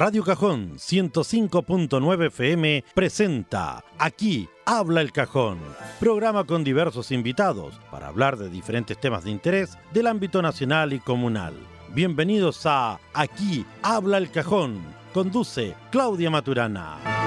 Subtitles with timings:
[0.00, 5.58] Radio Cajón 105.9 FM presenta Aquí habla el cajón,
[5.98, 11.00] programa con diversos invitados para hablar de diferentes temas de interés del ámbito nacional y
[11.00, 11.52] comunal.
[11.90, 14.80] Bienvenidos a Aquí habla el cajón.
[15.12, 17.19] Conduce Claudia Maturana.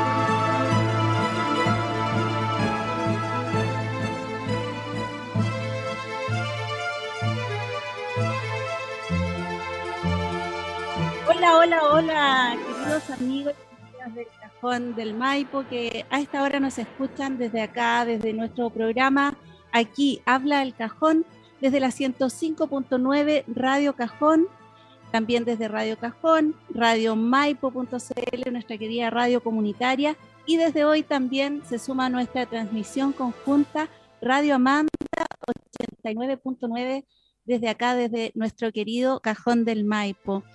[11.43, 16.61] Hola, hola, hola, queridos amigos y amigas del Cajón del Maipo que a esta hora
[16.61, 19.37] nos escuchan desde acá, desde nuestro programa.
[19.73, 21.25] Aquí habla el Cajón
[21.59, 24.47] desde la 105.9 Radio Cajón,
[25.11, 30.15] también desde Radio Cajón, Radio Maipo.cl, nuestra querida radio comunitaria,
[30.45, 33.89] y desde hoy también se suma nuestra transmisión conjunta
[34.21, 34.89] Radio Amanda
[36.05, 37.03] 89.9
[37.43, 40.45] desde acá, desde nuestro querido Cajón del Maipo.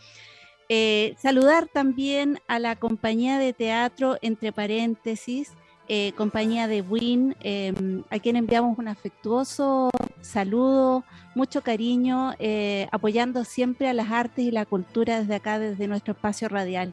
[0.70, 5.52] Eh, saludar también a la compañía de teatro, entre paréntesis,
[5.88, 9.88] eh, compañía de Win, em, a quien enviamos un afectuoso
[10.20, 15.88] saludo, mucho cariño, eh, apoyando siempre a las artes y la cultura desde acá, desde
[15.88, 16.92] nuestro espacio radial.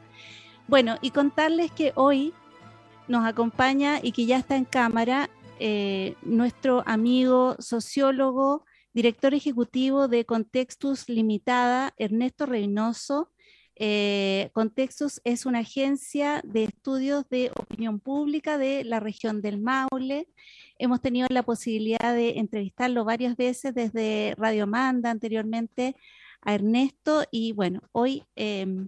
[0.70, 2.34] Bueno, y contarles que hoy
[3.10, 5.30] nos acompaña y que ya está en cámara
[6.22, 13.30] nuestro amigo sociólogo, director ejecutivo de Contextus Limitada, Ernesto Reynoso,
[13.78, 20.28] eh, Contextos es una agencia de estudios de opinión pública de la región del Maule.
[20.80, 25.96] Hemos tenido la posibilidad de entrevistarlo varias veces desde Radio Manda anteriormente
[26.42, 28.88] a Ernesto y bueno, hoy em,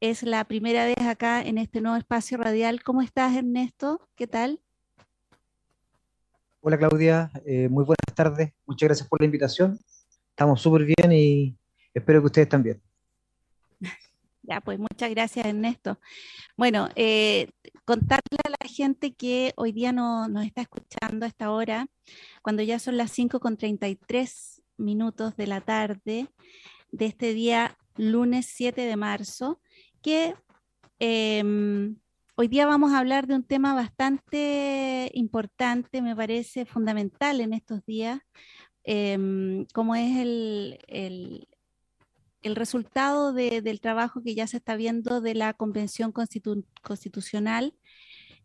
[0.00, 2.82] es la primera vez acá en este nuevo espacio radial.
[2.82, 4.06] ¿Cómo estás Ernesto?
[4.16, 4.60] ¿Qué tal?
[6.60, 8.52] Hola Claudia, eh, muy buenas tardes.
[8.66, 9.78] Muchas gracias por la invitación.
[10.30, 11.56] Estamos súper bien y
[11.94, 12.82] espero que ustedes también.
[14.48, 16.00] Ya, pues muchas gracias, Ernesto.
[16.56, 17.50] Bueno, eh,
[17.84, 21.86] contarle a la gente que hoy día no, nos está escuchando a esta hora,
[22.40, 26.28] cuando ya son las 5 con 33 minutos de la tarde
[26.90, 29.60] de este día, lunes 7 de marzo,
[30.00, 30.34] que
[30.98, 31.96] em,
[32.34, 37.84] hoy día vamos a hablar de un tema bastante importante, me parece fundamental en estos
[37.84, 38.20] días,
[38.84, 41.48] em, como es el
[42.42, 47.74] resultado del trabajo que ya se está viendo de la Convención Constitucional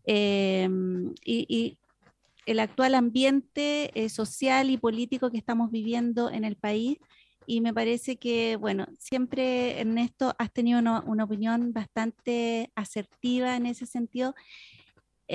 [0.05, 1.77] em, y,
[2.45, 6.97] el actual ambiente eh, social y político que estamos viviendo en el país.
[7.45, 13.85] Y me parece que, bueno, siempre Ernesto has tenido una opinión bastante asertiva en ese
[13.85, 14.35] sentido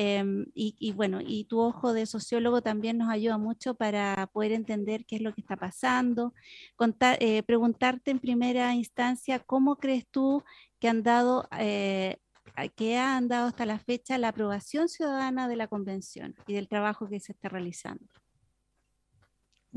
[0.01, 5.05] Em, y, bueno, y tu ojo de sociólogo también nos ayuda mucho para poder entender
[5.05, 6.35] qué es lo que está pasando.
[7.19, 10.45] Eh, preguntarte en primera instancia, ¿cómo crees tú
[10.79, 12.19] que han dado, eh,
[12.77, 17.09] que ha andado hasta la fecha la aprobación ciudadana de la convención y del trabajo
[17.09, 18.05] que se está realizando?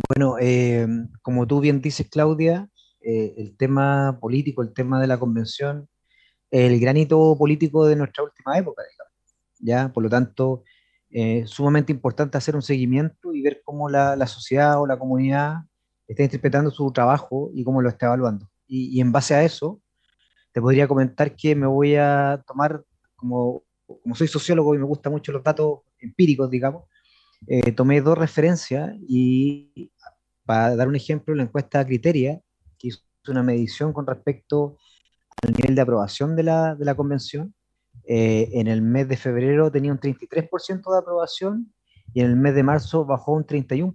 [0.08, 0.86] Bueno, eh,
[1.24, 2.70] como tú bien dices, Claudia,
[3.02, 5.90] el tema político, el tema de la convención,
[6.52, 9.11] el granito político de nuestra última época, digamos
[9.62, 9.92] ¿ya?
[9.94, 10.64] Por lo tanto,
[11.10, 15.64] eh, sumamente importante hacer un seguimiento y ver cómo la, la, sociedad o la comunidad
[16.08, 18.50] está interpretando su trabajo y cómo lo está evaluando.
[18.68, 19.82] Y, y, en base a eso,
[20.52, 22.84] te podría comentar que me voy a tomar,
[23.16, 26.86] como, como soy sociólogo y me gustan mucho los datos empíricos, digamos,
[27.48, 29.92] eh, tomé dos referencias y
[30.46, 32.42] para dar un ejemplo, la encuesta Criteria,
[32.78, 34.78] que hizo una medición con respecto
[35.44, 37.54] al nivel de aprobación de la, de la convención,
[38.06, 41.74] eh, en el mes de febrero tenía un 33% de aprobación
[42.14, 43.94] y en el mes de marzo bajó un 31%.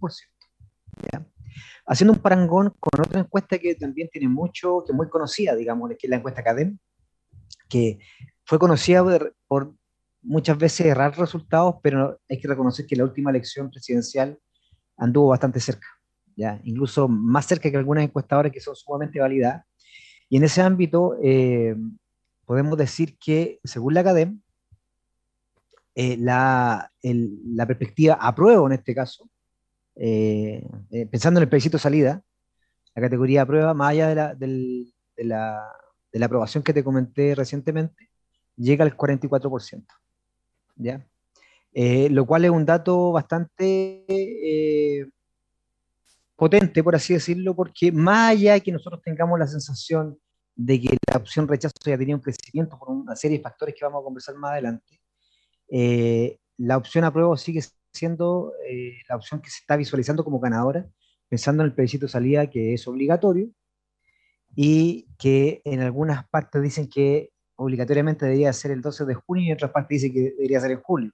[1.86, 5.90] Haciendo un parangón con otra encuesta que también tiene mucho, que es muy conocida, digamos,
[5.90, 6.78] que es la encuesta CADEM,
[7.68, 7.98] que
[8.44, 9.04] fue conocida
[9.46, 9.74] por,
[10.26, 14.38] muchas veces errar resultados, pero hay que reconocer que la última elección presidencial
[14.96, 15.86] anduvo bastante cerca,
[16.34, 16.60] ¿ya?
[16.64, 19.64] incluso más cerca que algunas encuestadoras que son sumamente válidas.
[20.28, 21.76] Y en ese ámbito, eh,
[22.46, 24.38] podemos decir que, según la academia,
[25.94, 26.90] eh, la,
[27.66, 29.28] perspectiva apruebo en este caso,
[29.96, 32.22] eh, eh, pensando en el plebiscito salida,
[32.94, 35.72] la categoría aprueba, más allá de la,
[36.22, 38.10] aprobación que te comenté recientemente,
[38.56, 39.84] llega al 44%.
[40.76, 41.06] ¿ya?
[42.10, 44.06] lo cual es un dato bastante
[46.36, 50.18] potente, por así decirlo, porque más allá de que nosotros tengamos la sensación
[50.56, 53.84] de que la opción rechazo ya tenía un crecimiento por una serie de factores que
[53.84, 55.00] vamos a conversar más adelante,
[55.68, 57.62] eh, la opción apruebo sigue
[57.92, 60.86] siendo eh, la opción que se está visualizando como ganadora,
[61.28, 63.50] pensando en el plebiscito de salida que es obligatorio
[64.54, 69.52] y que en algunas partes dicen que obligatoriamente debería ser el 12 de junio y
[69.52, 71.12] otra parte dice que debería ser en julio.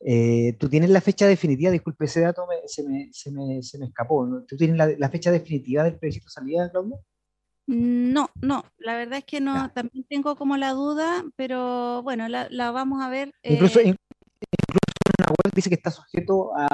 [0.00, 1.70] Eh, ¿Tú tienes la fecha definitiva?
[1.72, 4.26] Disculpe, ese dato se, me, se, me, se, me, escapó.
[4.46, 6.98] ¿Tú tienes la, la fecha definitiva del plebiscito salida, Claudia?
[7.70, 12.48] No, no, la verdad es que no, también tengo como la duda, pero bueno, la,
[12.50, 13.34] la vamos a ver.
[13.42, 13.88] Incluso, eh...
[13.88, 13.98] incluso
[15.04, 16.66] en una web dice que está sujeto a,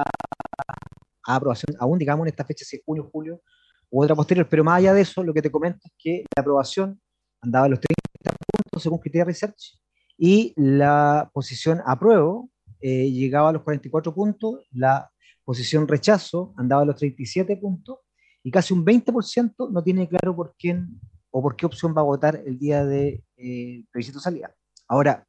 [1.27, 3.43] a, aprobación, aún digamos en esta fecha, si es junio, julio
[3.91, 6.43] u otra posterior, pero más allá de eso, lo que te comento es que la
[6.43, 7.01] aprobación
[7.41, 9.77] andaba a los 30 puntos según Criteria Research
[10.17, 12.51] y la posición apruebo
[12.81, 15.11] eh, llegaba a los 44 puntos, la
[15.43, 17.99] posición rechazo andaba a los 37 puntos
[18.45, 21.01] y casi un 20% no tiene claro por quién
[21.31, 24.55] o por qué opción va a votar el día de eh, plebiscito salida.
[24.87, 25.27] Ahora,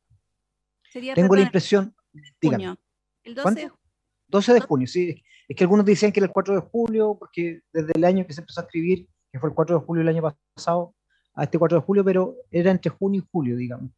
[0.92, 1.96] Sería, tengo perdón, la impresión,
[2.40, 2.76] dígame,
[3.24, 3.72] el 12 de,
[4.28, 7.62] 12 de junio, sí, es que algunos decían que era el 4 de julio, porque
[7.72, 10.16] desde el año que se empezó a escribir, que fue el 4 de julio del
[10.16, 10.94] año pasado,
[11.34, 13.92] a este 4 de julio, pero era entre junio y julio, digamos.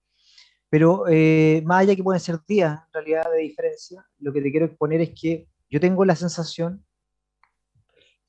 [0.69, 4.52] Pero eh, más allá que pueden ser días, en realidad, de diferencia, lo que te
[4.52, 6.86] quiero exponer es que yo tengo la sensación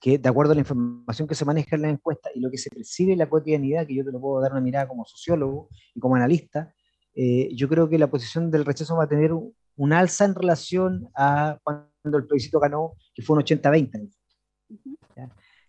[0.01, 2.59] que, de acuerdo a la información que se maneja en la encuesta y lo que
[2.59, 5.69] se percibe en la cotidianidad, que yo te lo puedo dar una mirada como sociólogo
[5.95, 6.73] y como analista,
[7.15, 10.35] eh, yo creo que la posición del rechazo va a tener un, un alza en
[10.35, 14.11] relación a cuando el plebiscito ganó, que fue un 80-20.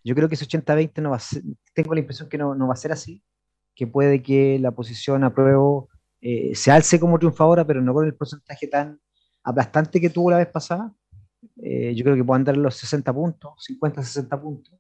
[0.03, 1.43] Yo creo que ese 80-20 no va a ser,
[1.73, 3.23] tengo la impresión que no, no va a ser así,
[3.75, 5.85] que puede que la posición a prueba
[6.21, 8.99] eh, se alce como triunfadora, pero no con el porcentaje tan
[9.43, 10.93] aplastante que tuvo la vez pasada.
[11.62, 14.74] Eh, yo creo que puede andar en los 60 puntos, 50, 60 puntos,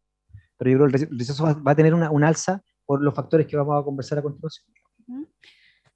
[0.57, 3.13] pero yo creo que el rechazo va, va a tener una, un alza por los
[3.13, 4.67] factores que vamos a conversar a continuación.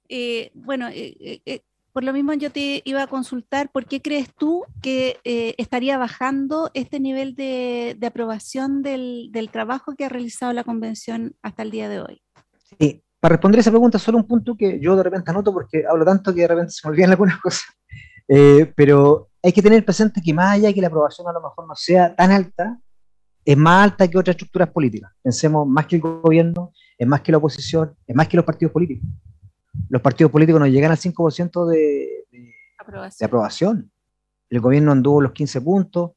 [0.08, 1.60] Eh, bueno, eh, eh,
[1.94, 5.96] por lo mismo yo te iba a consultar, ¿por qué crees tú que eh, estaría
[5.96, 11.62] bajando este nivel de, de aprobación del, del, trabajo que ha realizado la convención hasta
[11.62, 12.20] el día de hoy?
[12.80, 16.04] Sí, para responder esa pregunta, solo un punto que yo de repente anoto porque hablo
[16.04, 17.64] tanto que de repente se me olvidan algunas cosas.
[18.26, 21.42] Eh, pero hay que tener presente que más allá de que la aprobación a lo
[21.42, 22.80] mejor no sea tan alta,
[23.44, 25.12] es más alta que otras estructuras políticas.
[25.22, 28.72] Pensemos más que el gobierno, es más que la oposición, es más que los partidos
[28.72, 29.06] políticos.
[29.90, 31.76] Los partidos políticos no llegan al 5% de,
[32.32, 33.18] de, aprobación.
[33.18, 33.92] de, aprobación.
[34.48, 36.12] El gobierno anduvo los 15 puntos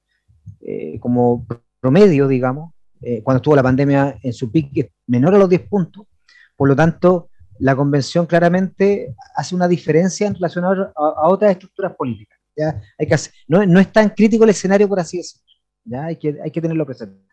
[0.61, 1.45] eh, como
[1.81, 2.71] promedio, digamos,
[3.01, 6.07] eh, cuando estuvo la pandemia en su pique menor a los 10 puntos.
[6.55, 7.29] Por lo tanto,
[7.59, 12.36] la convención claramente hace una diferencia en relación a, a otras estructuras políticas.
[12.57, 12.81] ¿Ya?
[12.97, 15.45] Hay que hacer, no, no, es tan crítico el escenario, por así decirlo.
[15.85, 16.05] ¿ya?
[16.05, 17.23] Hay, que, hay que tenerlo presente.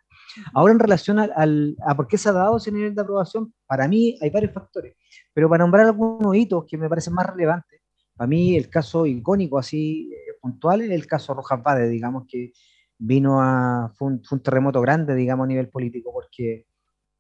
[0.52, 3.54] Ahora, en relación al, al, a por qué se ha dado ese nivel de aprobación,
[3.66, 4.96] para mí hay varios factores,
[5.32, 7.80] pero para nombrar algunos hitos que me parecen más relevantes,
[8.16, 12.52] para mí el caso icónico así eh, puntual es el caso Rojas Vade, digamos que
[12.98, 16.66] vino a, fue un, fue un terremoto grande, digamos, a nivel político, porque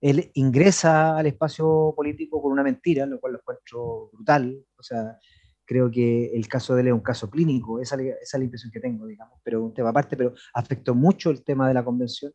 [0.00, 4.54] él ingresa al espacio político con una mentira, lo cual lo encuentro brutal.
[4.78, 5.18] O sea,
[5.64, 8.70] creo que el caso de él es un caso clínico, esa, esa es la impresión
[8.70, 12.32] que tengo, digamos, pero un tema aparte, pero afectó mucho el tema de la convención.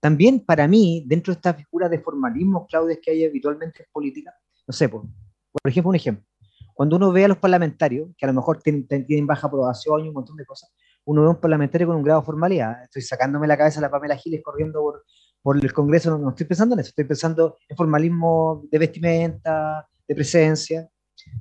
[0.00, 4.34] También para mí, dentro de estas figuras de formalismo, Claudia, que hay habitualmente en política,
[4.66, 6.26] no sé, por, por ejemplo, un ejemplo.
[6.74, 10.08] Cuando uno ve a los parlamentarios, que a lo mejor tienen, tienen baja aprobación y
[10.08, 10.74] un montón de cosas,
[11.04, 12.82] uno ve a un parlamentario con un grado de formalidad.
[12.82, 15.04] Estoy sacándome la cabeza la Pamela Giles corriendo por,
[15.40, 19.88] por el Congreso, no, no, estoy pensando en eso, estoy pensando en formalismo de vestimenta,
[20.08, 20.88] de presencia,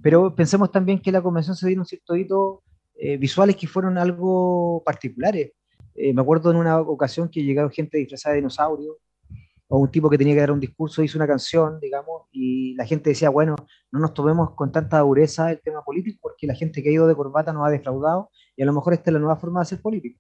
[0.02, 2.60] pero pensemos también que la convención se dieron ciertos hitos
[2.96, 5.52] eh, visuales que fueron algo particulares.
[5.96, 8.98] Eh, me acuerdo en una ocasión que llegaron gente disfrazada de dinosaurio,
[9.68, 12.86] o un tipo que tenía que dar un discurso, hizo una canción, digamos, y la
[12.86, 13.56] gente decía, bueno,
[13.92, 17.08] no nos tomemos con tanta dureza el tema político, porque la gente que ha ido
[17.08, 19.64] de corbata nos ha defraudado, y a lo mejor esta es la nueva forma de
[19.64, 20.20] hacer política.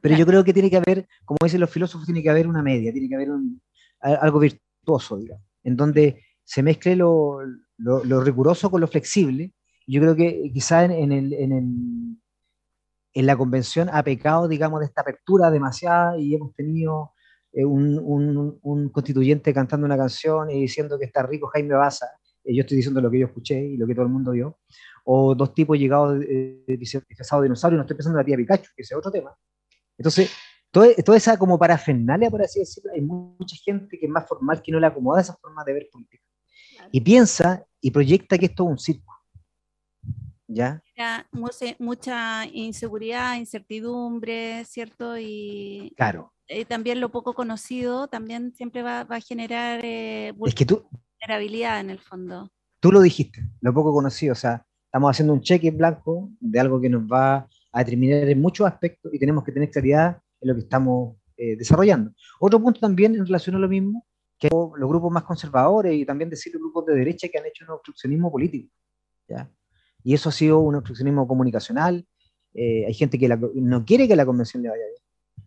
[0.00, 2.62] Pero yo creo que tiene que haber, como dicen los filósofos, tiene que haber una
[2.62, 3.60] media, tiene que haber un,
[4.00, 7.38] algo virtuoso, digamos, en donde se mezcle lo,
[7.82, 9.52] lo, riguroso con lo flexible.
[9.86, 12.18] Yo creo que quizá en,
[13.14, 17.12] la convención ha pecado, digamos, de esta apertura demasiada y hemos tenido
[17.52, 22.06] eh, un, constituyente cantando una canción y diciendo que está rico Jaime Baza.
[22.44, 24.58] Eh, yo estoy diciendo lo que yo escuché y lo que todo el mundo vio.
[25.04, 28.70] O dos tipos llegados eh, disfrazados de dinosaurio, no estoy pensando en la tía Pikachu,
[28.76, 29.36] que ese es otro tema
[29.98, 30.32] entonces,
[30.70, 34.72] toda esa como parafernalia, por así decirlo, hay mucha gente que es más formal que
[34.72, 36.24] no le acomoda esa forma de ver política.
[36.90, 39.12] Y piensa y proyecta que esto es un circo.
[40.48, 40.82] ¿Ya?
[41.32, 45.18] Mucha, mucha inseguridad, incertidumbre, ¿cierto?
[45.18, 46.32] Y, claro.
[46.46, 50.84] y también lo poco conocido también siempre va, va a generar eh, es que tú,
[51.22, 52.50] vulnerabilidad en el fondo.
[52.80, 56.60] Tú lo dijiste, lo poco conocido, o sea, estamos haciendo un cheque en blanco de
[56.60, 60.48] algo que nos va a determinar en muchos aspectos y tenemos que tener claridad en
[60.48, 62.12] lo que estamos eh, desarrollando.
[62.40, 64.04] Otro punto también en relación a lo mismo,
[64.42, 67.64] que los grupos más conservadores y también decir los grupos de derecha que han hecho
[67.64, 68.72] un obstruccionismo político.
[69.28, 69.48] ¿ya?
[70.02, 72.04] Y eso ha sido un obstruccionismo comunicacional.
[72.52, 74.82] Eh, hay gente que no quiere que la convención le vaya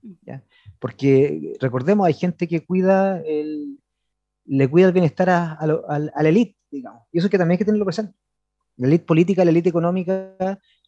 [0.01, 0.19] bien.
[0.21, 0.43] ¿ya?
[0.79, 3.79] Porque recordemos, hay gente que cuida el,
[4.45, 7.03] le cuida el bienestar a, la élite, digamos.
[7.11, 8.13] Y eso es que también hay que tenerlo presente.
[8.77, 10.37] La élite política, la élite económica,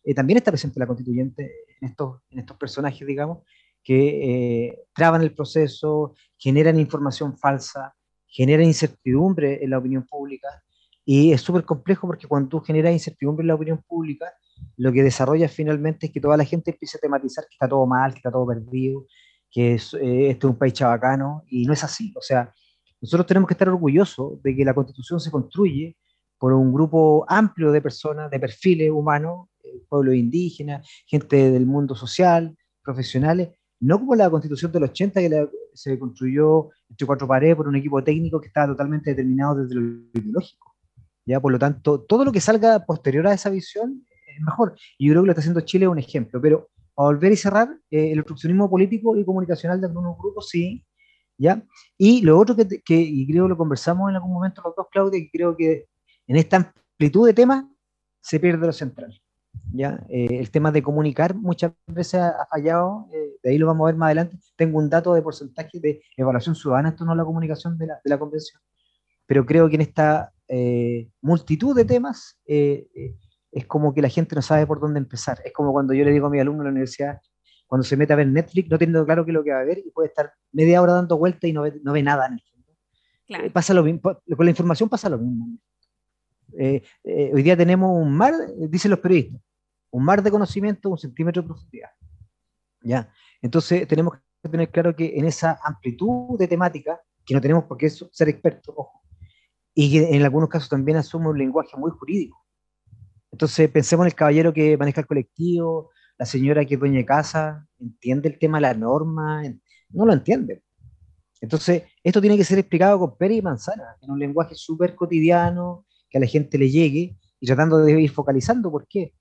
[0.02, 3.40] eh, también está presente la constituyente en estos, en estos personajes, digamos,
[3.88, 7.96] que eh, traban el proceso, generan información falsa,
[8.27, 10.50] generan incertidumbre en la opinión pública.
[11.06, 14.25] Y es súper complejo porque cuando tú generas incertidumbre en la opinión pública,
[14.75, 17.86] lo que desarrolla finalmente es que toda la gente empiece a tematizar que está todo
[17.86, 19.06] mal, que está todo perdido,
[19.50, 22.13] que es, eh, este es un país chabacano, y no es así.
[22.17, 22.53] O sea,
[23.00, 25.96] nosotros tenemos que estar orgullosos de que la constitución se construye
[26.38, 31.96] por un grupo amplio de personas, de perfiles humanos, eh, pueblos indígenas, gente del mundo
[31.96, 32.53] social,
[32.84, 37.76] profesionales, no como la constitución del 80 que se construyó entre cuatro paredes por un
[37.76, 39.82] equipo técnico que estaba totalmente determinado desde lo
[40.14, 40.76] ideológico.
[41.26, 41.40] ¿ya?
[41.40, 44.76] Por lo tanto, todo lo que salga posterior a esa visión es mejor.
[44.98, 46.42] Y yo creo que lo está haciendo Chile un ejemplo.
[46.42, 50.84] Pero a volver y cerrar, eh, el obstruccionismo político y comunicacional de algunos grupos, sí.
[51.38, 51.64] ¿ya?
[51.98, 55.20] Y lo otro que, que, y creo lo conversamos en algún momento los dos, Claudia,
[55.20, 55.86] que creo que
[56.26, 57.66] en esta amplitud de temas
[58.22, 59.22] se pierde lo central.
[59.74, 60.04] ¿Ya?
[60.10, 63.92] Eh, el tema de comunicar muchas veces ha, fallado, eh, de ahí lo vamos a
[63.92, 64.38] ver más adelante.
[64.56, 67.96] Tengo un dato de porcentaje de evaluación ciudadana, esto no es la comunicación de la,
[68.04, 68.62] de la convención,
[69.26, 74.42] pero creo que en esta eh, multitud de temas es como que la gente no
[74.42, 75.40] sabe por dónde empezar.
[75.44, 77.20] Es como cuando yo le digo a mi alumno en la universidad,
[77.66, 79.66] cuando se mete a ver Netflix, no teniendo claro qué es lo que va a
[79.66, 82.34] ver y puede estar media hora dando vueltas y no ve, no ve nada en
[82.34, 83.52] el fondo.
[83.52, 85.58] pasa lo mismo, con la información pasa lo mismo.
[86.54, 88.34] hoy día tenemos un mar,
[88.70, 89.42] dicen los periodistas,
[89.91, 91.89] un mar de conocimiento, un centímetro de profundidad.
[92.82, 93.12] ¿Ya?
[93.41, 97.77] Entonces tenemos que tener claro que en esa amplitud de temática, que no tenemos por
[97.77, 99.01] qué ser expertos, ojo,
[99.74, 102.46] y que en algunos casos también asume un lenguaje muy jurídico.
[103.32, 107.06] Entonces pensemos en el caballero que maneja el colectivo, la señora que es dueña de
[107.06, 109.44] casa, entiende el tema la norma,
[109.89, 110.63] no lo entiende.
[111.41, 115.86] Entonces, esto tiene que ser explicado con pera y manzana, en un lenguaje súper cotidiano,
[116.10, 118.72] que a la gente le llegue, y tratando de ir focalizando.
[118.72, 119.13] ¿Por qué?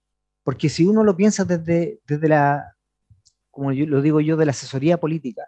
[0.46, 2.76] Porque si uno lo piensa desde, desde la,
[3.50, 5.42] como yo, lo digo yo, de la asesoría política,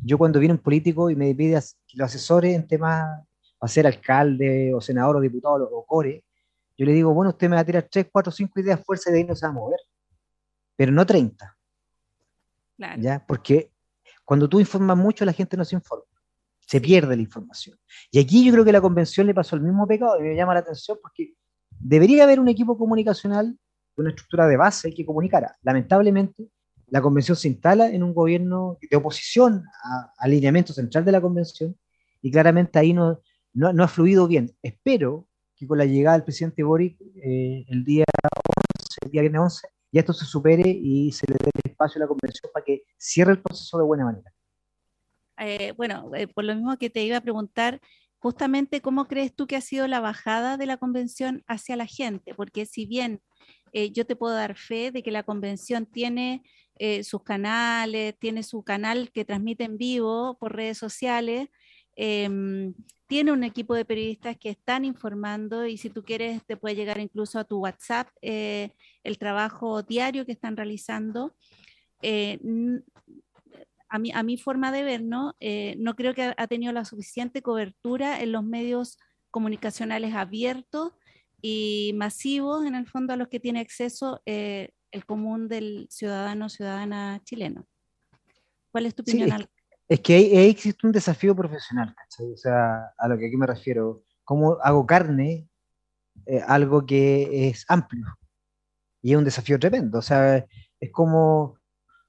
[0.00, 3.20] yo cuando viene un político y me pide que lo asesore en temas
[3.58, 6.24] para ser alcalde o senador o diputado o core,
[6.78, 9.12] yo le digo, bueno, usted me va a tirar 3, 4, 5 ideas fuerza y
[9.12, 9.80] de ahí no se va a mover,
[10.76, 11.58] pero no 30.
[12.76, 13.02] Claro.
[13.02, 13.26] ¿Ya?
[13.26, 13.72] Porque
[14.24, 16.04] cuando tú informas mucho, la gente no se informa,
[16.60, 17.76] se pierde la información.
[18.12, 20.54] Y aquí yo creo que la convención le pasó el mismo pecado y me llama
[20.54, 21.34] la atención porque
[21.80, 23.58] debería haber un equipo comunicacional
[23.96, 25.56] una estructura de base que comunicara.
[25.62, 26.48] Lamentablemente,
[26.88, 31.76] la convención se instala en un gobierno de oposición al alineamiento central de la convención
[32.20, 33.20] y claramente ahí no,
[33.54, 34.54] no, ha fluido bien.
[34.62, 39.68] Espero que con la llegada del presidente Boric eh, el día 11, el día 11,
[39.90, 43.32] ya esto se supere y se le dé espacio a la convención para que cierre
[43.32, 44.32] el proceso de buena manera.
[45.38, 47.80] Eh, bueno, eh, por lo mismo que te iba a preguntar,
[48.18, 52.34] justamente cómo crees tú que ha sido la bajada de la convención hacia la gente,
[52.34, 53.20] porque si bien
[53.72, 56.42] eh, yo te puedo dar fe de que la convención tiene
[56.78, 61.48] eh, sus canales, tiene su canal que transmite en vivo por redes sociales,
[61.96, 62.74] em,
[63.06, 66.98] tiene un equipo de periodistas que están informando y si tú quieres te puede llegar
[66.98, 68.70] incluso a tu WhatsApp eh,
[69.04, 71.34] el trabajo diario que están realizando.
[73.88, 75.34] a, mi, a mi forma de ver, ¿no?
[75.76, 78.98] no creo que ha tenido la suficiente cobertura en los medios
[79.30, 80.92] comunicacionales abiertos
[81.42, 86.48] y masivos, en el fondo, a los que tiene acceso eh, el común del ciudadano
[86.48, 87.66] ciudadana chileno.
[88.70, 89.46] ¿Cuál es tu opinión?
[89.88, 94.04] es, que ahí, existe un desafío profesional, O sea, a lo que aquí me refiero,
[94.24, 95.48] ¿cómo hago carne
[96.26, 98.06] eh, algo que es amplio?
[99.02, 100.46] Y es un desafío tremendo, o sea,
[100.78, 101.58] es como,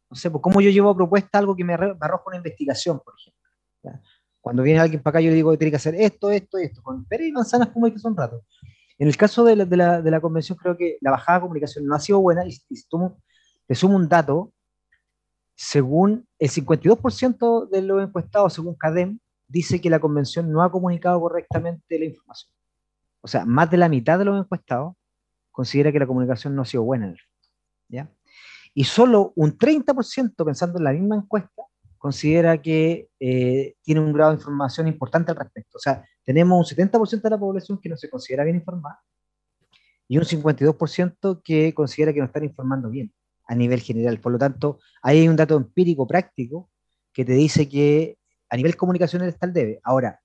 [0.09, 3.15] no sé, pues cómo yo llevo a propuesta algo que me, arroja una investigación, por
[3.17, 4.01] ejemplo.
[4.39, 6.83] Cuando viene alguien para acá, yo le digo que tiene que hacer esto, esto, esto,
[6.83, 8.43] con pera y manzanas como hay que son rato.
[8.97, 12.19] En el caso de la, convención, creo que la bajada de comunicación no ha sido
[12.19, 12.75] buena y, y
[13.67, 14.53] te sumo un dato,
[15.55, 21.19] según el 52% de los encuestados, según CADEM, dice que la convención no ha comunicado
[21.21, 22.51] correctamente la información.
[23.21, 24.95] O sea, más de la mitad de los encuestados
[25.51, 27.15] considera que la comunicación no ha sido buena.
[27.88, 28.09] ¿ya?
[28.73, 31.63] Y solo un 30%, pensando en la misma encuesta,
[32.03, 35.77] considera que eh, tiene un grado de información importante al respecto.
[35.77, 39.00] O sea, tenemos un 70% de la población que no se considera bien informada
[40.10, 43.13] y un 52% que considera que no están informando bien
[43.48, 44.19] a nivel general.
[44.19, 46.69] Por lo tanto, hay un dato empírico práctico
[47.13, 48.17] que te dice que
[48.50, 49.79] a nivel comunicacional está el debe.
[49.81, 50.19] Ahora,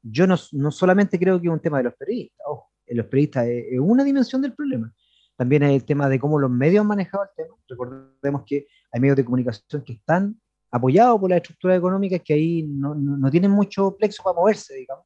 [0.00, 3.46] yo no, no, solamente creo que es un tema de los periodistas, ojo, los periodistas
[3.46, 4.90] es, una dimensión del problema.
[5.36, 7.54] También hay el tema de cómo los medios han manejado el tema.
[7.68, 12.62] Recordemos que hay medios de comunicación que están apoyados por las estructuras económicas que ahí
[12.62, 15.04] no, no, tienen mucho plexo para moverse, digamos.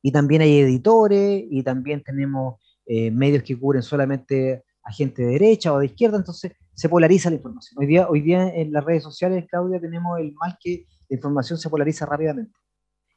[0.00, 5.32] Y también hay editores y también tenemos eh, medios que cubren solamente a gente de
[5.32, 7.78] derecha o de izquierda, entonces se polariza la información.
[7.78, 11.58] Hoy día, hoy día en las redes sociales, Claudia, tenemos el mal que la información
[11.58, 12.52] se polariza rápidamente.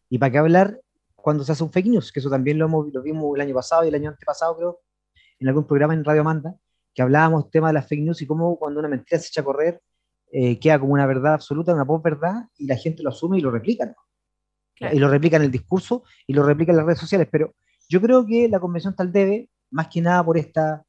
[0.09, 0.79] ¿Y para qué hablar
[1.15, 2.11] cuando se hace un fake news?
[2.11, 4.79] Que eso también lo, hemos, lo vimos el año pasado y el año antepasado, creo,
[5.39, 6.55] en algún programa en Radio Amanda,
[6.93, 9.43] que hablábamos tema de las fake news y cómo cuando una mentira se echa a
[9.45, 9.81] correr,
[10.37, 13.51] eh, queda como una verdad absoluta, una verdad y la gente lo asume y lo
[13.51, 13.95] replica.
[14.91, 17.29] Y lo replica en el discurso y lo replica en las redes sociales.
[17.31, 17.55] Pero
[17.87, 20.83] yo creo que la convención tal debe, más que nada por esta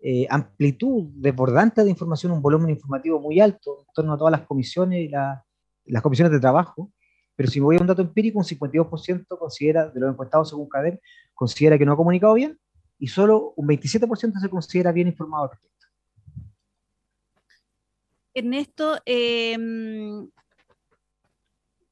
[0.00, 4.46] eh, amplitud desbordante de información, un volumen informativo muy alto en torno a todas las
[4.46, 6.92] comisiones y las comisiones de trabajo,
[7.34, 10.68] pero si me voy a un dato empírico, un 52% considera, de los encuestados según
[10.68, 10.98] CADEM,
[11.32, 12.58] considera que no ha comunicado bien
[12.98, 15.79] y solo un 27% se considera bien informado al respecto.
[18.34, 20.30] Ernesto, em,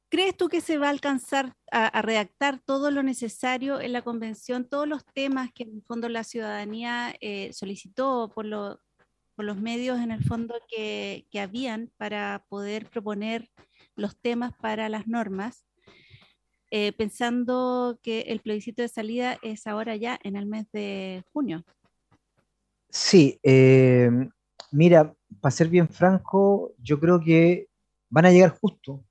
[0.09, 4.67] ¿crees tú que se va a alcanzar a, redactar todo lo necesario en la convención,
[4.67, 10.11] todos los temas que en el fondo la ciudadanía eh, solicitó por, los medios en
[10.11, 13.49] el fondo que, habían para poder proponer
[13.95, 15.65] los temas para las normas,
[16.71, 21.65] eh, pensando que el plebiscito de salida es ahora ya en el mes de junio.
[22.89, 24.09] Sí, eh,
[24.71, 27.67] mira, para ser bien franco, yo creo que
[28.09, 29.03] van a llegar justo,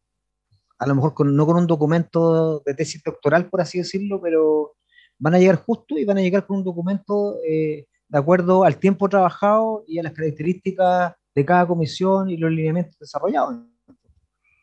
[0.78, 4.74] a lo mejor no con un documento de tesis doctoral, por así decirlo, pero
[5.18, 8.78] van a llegar justo y van a llegar con un documento eh, de acuerdo al
[8.78, 13.56] tiempo trabajado y a las características de cada comisión y los lineamientos desarrollados.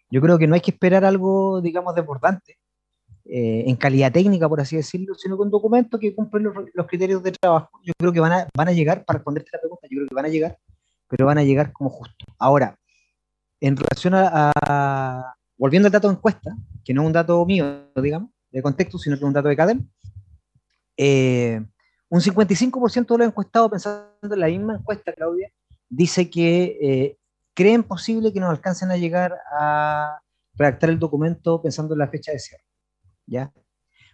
[0.10, 2.58] Yo creo que no hay que esperar algo, digamos, desbordante
[3.26, 7.32] eh, en calidad técnica, por así decirlo, sino con documentos que cumplen los, criterios de
[7.32, 7.70] trabajo.
[7.84, 10.16] Yo creo que van a, van a llegar, para responderte la pregunta, yo creo que
[10.16, 10.58] van a llegar,
[11.08, 12.26] pero van a llegar como justo.
[12.38, 12.78] Ahora,
[13.60, 18.30] en relación a, volviendo al dato de encuesta, que no es un dato mío, digamos,
[18.52, 19.90] de contexto, sino que es un dato de CADEM,
[20.98, 21.66] eh,
[22.10, 25.52] un 55% de los encuestados, pensando en la misma encuesta, Claudia,
[25.90, 27.18] dice que eh,
[27.54, 30.20] creen posible que nos alcancen a llegar a
[30.54, 32.64] redactar el documento pensando en la fecha de cierre.
[33.26, 33.52] ¿ya?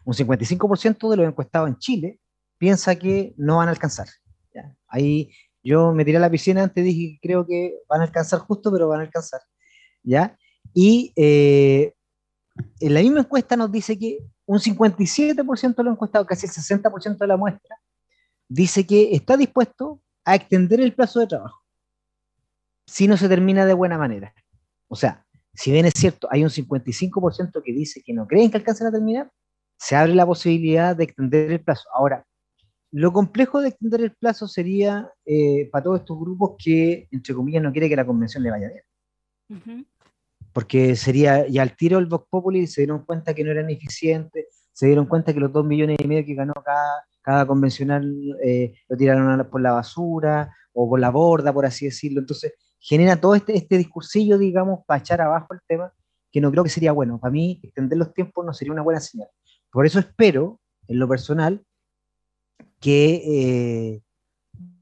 [0.06, 2.20] Un 55% de los encuestados en Chile
[2.58, 4.08] piensa que no van a alcanzar.
[4.54, 4.76] ¿ya?
[4.88, 5.32] Ahí
[5.64, 8.88] yo me tiré a la piscina antes, dije creo que van a alcanzar justo, pero
[8.88, 9.42] van a alcanzar.
[10.04, 10.38] ¿ya?
[10.74, 11.94] Y eh,
[12.80, 17.18] en la misma encuesta nos dice que un 57% de los encuestados, casi el 60%
[17.18, 17.78] de la muestra,
[18.48, 21.62] dice que está dispuesto a extender el plazo de trabajo
[22.86, 24.34] si no se termina de buena manera.
[24.90, 28.58] O sea, si bien es cierto, hay un 55% que dice que no creen que
[28.58, 29.32] alcancen a terminar,
[29.78, 31.88] se abre la posibilidad de extender el plazo.
[31.94, 32.26] Ahora,
[32.92, 37.64] lo complejo de extender el plazo sería eh, para todos estos grupos que, entre comillas,
[37.64, 39.86] no quiere que la convención le vaya bien.
[40.54, 44.46] Porque sería, y al tiro el Vox Populi se dieron cuenta que no eran eficientes,
[44.74, 48.74] se dieron cuenta que los dos millones y medio que ganó cada, cada convencional eh,
[48.90, 52.20] lo tiraron por la basura o por la borda, por así decirlo.
[52.20, 55.94] Entonces, genera todo este, este discursillo, digamos, para echar abajo el tema,
[56.30, 57.20] que no creo que sería bueno.
[57.20, 59.30] Para mí, extender los tiempos no sería una buena señal.
[59.72, 61.64] Por eso espero, en lo personal,
[62.82, 64.02] que eh,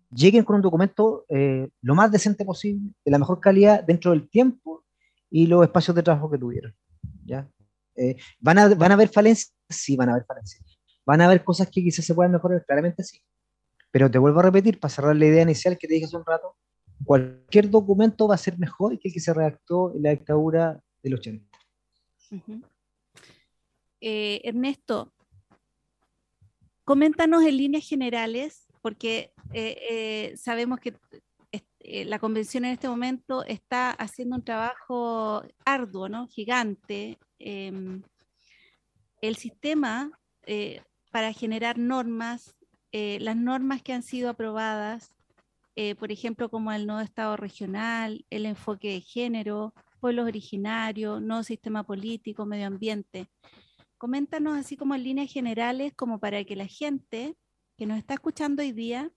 [0.09, 4.27] lleguen con un documento eh, lo más decente posible, de la mejor calidad, dentro del
[4.29, 4.85] tiempo
[5.29, 6.73] y los espacios de trabajo que tuvieron.
[7.25, 7.47] ¿ya?
[7.95, 9.53] Eh, ¿van, a, ¿Van a haber falencias?
[9.69, 10.63] Sí, van a haber falencias.
[11.05, 12.65] ¿Van a haber cosas que quizás se puedan mejorar?
[12.65, 13.21] Claramente sí.
[13.91, 16.25] Pero te vuelvo a repetir, para cerrar la idea inicial que te dije hace un
[16.25, 16.55] rato,
[17.03, 21.15] cualquier documento va a ser mejor que el que se redactó en la dictadura del
[21.15, 21.45] 80.
[24.01, 25.12] Eh, Ernesto,
[26.89, 30.95] coméntanos en líneas generales, porque eh, eh, sabemos que
[31.84, 36.28] la convención en este momento está haciendo un trabajo arduo, ¿no?
[36.28, 37.19] gigante.
[37.38, 38.02] Em,
[39.21, 40.10] el sistema
[41.12, 42.56] para generar normas,
[42.91, 45.13] las normas que han sido aprobadas,
[45.75, 51.43] eh, por ejemplo, como el nuevo Estado regional, el enfoque de género, pueblos originarios, nuevo
[51.43, 53.30] sistema político, medio ambiente.
[53.99, 57.35] Coméntanos así como en líneas generales, como para que la gente
[57.77, 59.12] que nos está escuchando hoy día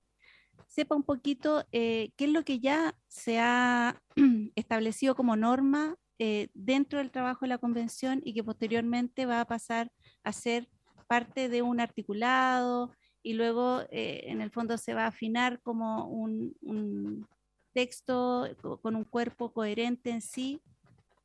[0.67, 4.03] sepa un poquito eh, qué es lo que ya se ha
[4.57, 9.47] establecido como norma eh, dentro del trabajo de la convención y que posteriormente va a
[9.47, 9.91] pasar
[10.25, 10.69] a ser
[11.07, 12.93] parte de un articulado,
[13.23, 17.27] y luego eh, en el fondo se va a afinar como un,
[17.73, 18.47] texto
[18.83, 20.61] con un cuerpo coherente en sí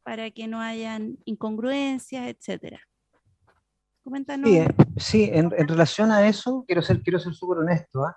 [0.03, 2.79] para que no hayan incongruencias, etcétera.
[4.07, 4.49] Coméntanos.
[4.95, 8.05] Sí, eh, en, relación a eso, quiero ser quiero ser súper honesto.
[8.05, 8.15] ¿ah?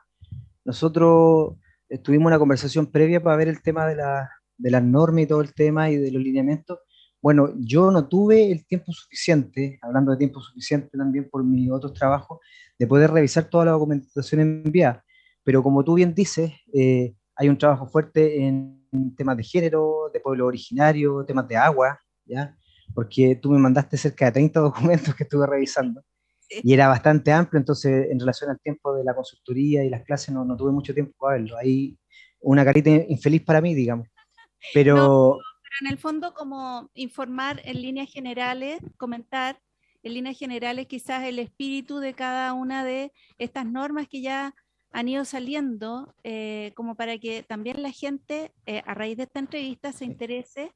[0.64, 1.56] Nosotros
[2.04, 5.40] tuvimos una conversación previa para ver el tema de, la, de las normas y todo
[5.40, 6.78] el tema y de los lineamientos.
[7.20, 11.92] Bueno, yo no tuve el tiempo suficiente, hablando de tiempo suficiente también por mis otros
[11.92, 12.38] trabajos,
[12.78, 15.04] de poder revisar toda la documentación enviada.
[15.42, 20.20] Pero como tú bien dices, eh, hay un trabajo fuerte en temas de género, de
[20.20, 22.56] pueblo originario, temas de agua, ¿ya?
[22.94, 26.02] Porque tú me mandaste cerca de 30 documentos que estuve revisando
[26.50, 30.34] y era bastante amplio, entonces en relación al tiempo de la consultoría y las clases
[30.34, 31.56] no, no tuve mucho tiempo para verlo.
[31.56, 31.96] Hay
[32.40, 34.08] una carita infeliz para mí, digamos.
[34.74, 35.38] Pero...
[35.62, 39.58] pero en el fondo como informar en líneas generales, comentar
[40.02, 44.54] en líneas generales quizás el espíritu de cada una de estas normas que ya
[44.92, 49.38] han ido saliendo, eh, como para que también la gente, eh, a raíz de esta
[49.38, 50.72] entrevista, se interese,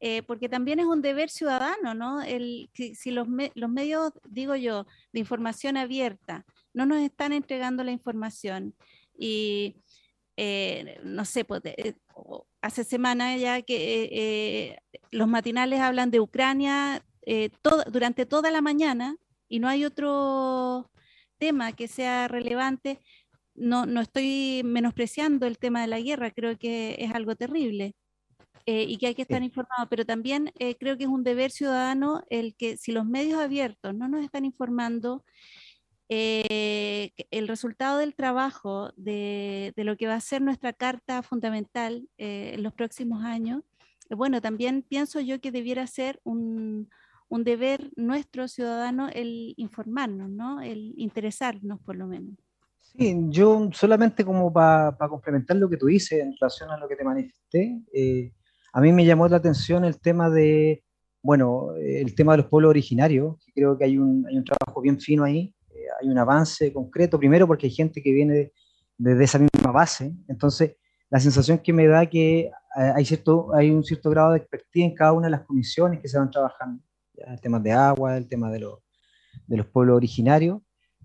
[0.00, 2.22] eh, porque también es un deber ciudadano, ¿no?
[2.22, 7.92] El, si, los, los, medios, digo yo, de información abierta, no nos están entregando la
[7.92, 8.74] información
[9.18, 9.76] y,
[11.04, 11.62] no sé, pues,
[12.62, 14.78] hace semanas ya que
[15.10, 17.04] los matinales hablan de Ucrania
[17.92, 19.16] durante toda la mañana
[19.48, 20.90] y no hay otro
[21.38, 23.00] tema que sea relevante
[23.60, 27.94] no, no estoy menospreciando el tema de la guerra, creo que es algo terrible.
[28.66, 31.50] Eh, y que hay que estar informado, pero también eh, creo que es un deber
[31.50, 35.24] ciudadano el que si los medios abiertos no nos están informando
[36.08, 42.08] eh, el resultado del trabajo de, de, lo que va a ser nuestra carta fundamental
[42.18, 43.62] en los próximos años,
[44.10, 46.88] bueno, también pienso yo que debiera ser un,
[47.30, 50.60] un deber nuestro ciudadano el informarnos, ¿no?
[50.60, 52.36] el interesarnos por lo menos.
[52.80, 56.96] Sí, yo solamente como para complementar lo que tú dices en relación a lo que
[56.96, 58.32] te manifesté, eh,
[58.72, 60.82] a mí me llamó la atención el tema de,
[61.22, 65.00] bueno, el tema de los pueblos originarios, creo que hay un, hay un trabajo bien
[65.00, 68.52] fino ahí, eh, hay un avance concreto, primero porque hay gente que viene
[68.96, 70.76] desde esa misma base, entonces
[71.08, 72.50] la sensación que me da que eh,
[72.94, 76.08] hay, cierto, hay un cierto grado de expertise en cada una de las comisiones que
[76.08, 76.82] se van trabajando,
[77.14, 78.66] el tema de agua, el tema de,
[79.46, 80.60] de los pueblos originarios,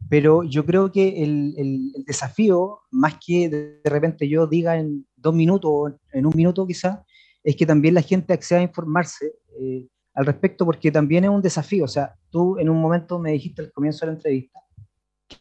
[0.10, 5.34] pero yo creo que el, el, desafío, más que de, repente yo diga en dos
[5.34, 6.99] minutos, en un minuto quizás,
[7.45, 11.43] es que también la gente acceda a informarse eh, al respecto, porque también es un
[11.43, 11.86] desafío.
[11.86, 14.60] O sea, tú en un momento me dijiste al comienzo de la entrevista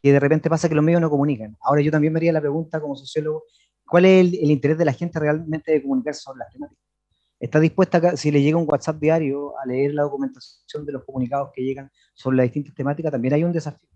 [0.03, 1.57] que de repente pasa que los medios no comunican.
[1.63, 3.45] Ahora yo también me haría la pregunta como sociólogo,
[3.87, 6.85] ¿cuál es el, el interés de la gente realmente de comunicarse sobre las temáticas?
[7.41, 11.51] ¿Está dispuesta, si le llega un WhatsApp diario, a leer la documentación de los comunicados
[11.55, 13.13] que llegan sobre las distintas temáticas?
[13.13, 13.89] También hay un desafío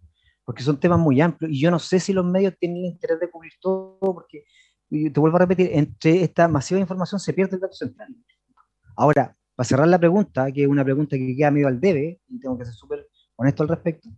[0.48, 3.30] porque son temas muy amplios y yo no sé si los medios tienen interés de
[3.30, 4.44] cubrir todo, porque
[4.90, 8.14] te vuelvo a repetir, entre esta masiva información se pierde el dato central.
[8.96, 12.40] Ahora, para cerrar la pregunta, que es una pregunta que queda medio al debe, y
[12.40, 14.08] tengo que ser súper honesto al respecto,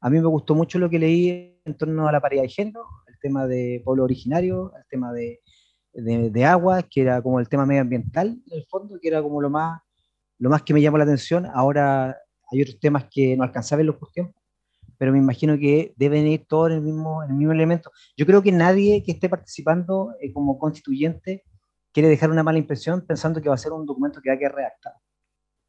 [0.00, 2.84] a mí me gustó mucho lo que leí en torno a la paridad de género,
[3.06, 5.40] el tema de pueblo originario, el tema de,
[5.92, 9.50] de, agua, que era como el tema medioambiental, en el fondo, que era como lo
[9.50, 9.80] más,
[10.38, 11.46] lo más que me llamó la atención.
[11.46, 12.16] Ahora
[12.50, 14.37] hay otros temas que no alcanzaba a verlos por tiempo,
[14.98, 17.90] pero me imagino que deben ir todos en el mismo, en el mismo elemento.
[18.16, 21.44] Yo creo que nadie que esté participando eh, como constituyente
[21.92, 24.38] quiere dejar una mala impresión pensando que va a ser un documento que va a
[24.38, 24.96] quedar redactado.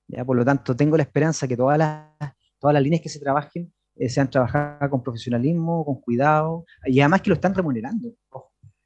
[0.08, 0.26] ¿ya?
[0.26, 2.08] Por lo tanto, tengo la esperanza que todas las,
[2.60, 7.22] todas las líneas que se trabajen eh, sean trabajadas con profesionalismo, con cuidado, y además
[7.22, 8.10] que lo están remunerando.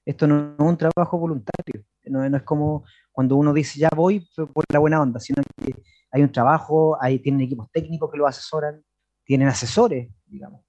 [0.06, 4.28] Esto no, es un trabajo voluntario, no, no, es como cuando uno dice ya voy
[4.54, 5.74] por la buena onda, sino que
[6.12, 8.84] hay un trabajo, hay, tienen equipos técnicos que lo asesoran,
[9.24, 10.62] tienen asesores, digamos.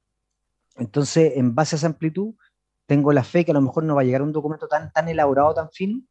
[0.77, 2.35] Entonces, en base a esa amplitud,
[2.87, 5.09] tengo la fe que a lo mejor no va a llegar un documento tan, tan
[5.09, 6.03] elaborado, tan fino,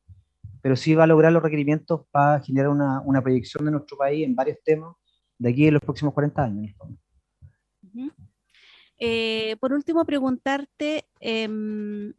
[0.62, 4.26] pero sí va a lograr los requerimientos para generar una, una proyección de nuestro país
[4.26, 4.96] en varios temas
[5.38, 6.76] de aquí en los próximos 40 años.
[8.98, 12.14] Eh, por último, preguntarte, em,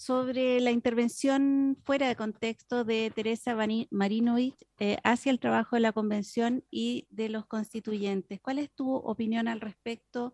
[0.00, 3.54] sobre la intervención fuera de contexto de Teresa
[3.90, 8.40] Marinovich eh, hacia el trabajo de la convención y de los constituyentes.
[8.40, 10.32] ¿Cuál es tu opinión al respecto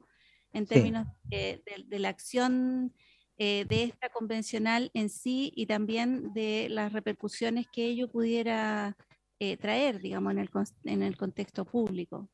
[0.52, 2.94] en términos de, la acción
[3.38, 8.96] eh, de esta convencional en sí y también de las repercusiones que ello pudiera
[9.40, 10.50] eh, traer, digamos, en el,
[10.84, 12.28] en el contexto público?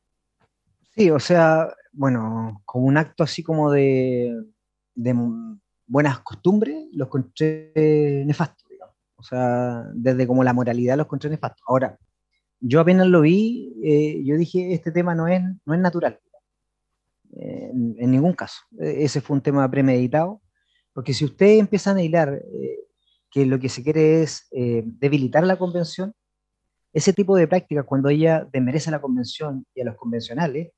[0.94, 4.36] Sí, o sea, bueno, como un acto así como de,
[4.94, 5.14] de
[5.92, 7.70] buenas costumbres, los encontré
[8.26, 8.96] nefastos, digamos.
[9.16, 11.62] O sea, desde como la moralidad los encontré nefastos.
[11.68, 11.98] Ahora,
[12.60, 16.18] yo apenas lo vi, eh, yo dije, este tema no es, no es natural.
[17.36, 18.62] Eh, en, ningún caso.
[18.80, 20.40] E, ese fue un tema premeditado.
[20.94, 22.78] Porque si ustedes empiezan a hilar eh,
[23.30, 26.14] que lo que se quiere es debilitar la convención,
[26.92, 30.72] ese tipo de prácticas, cuando ella desmerece a la convención y a los convencionales,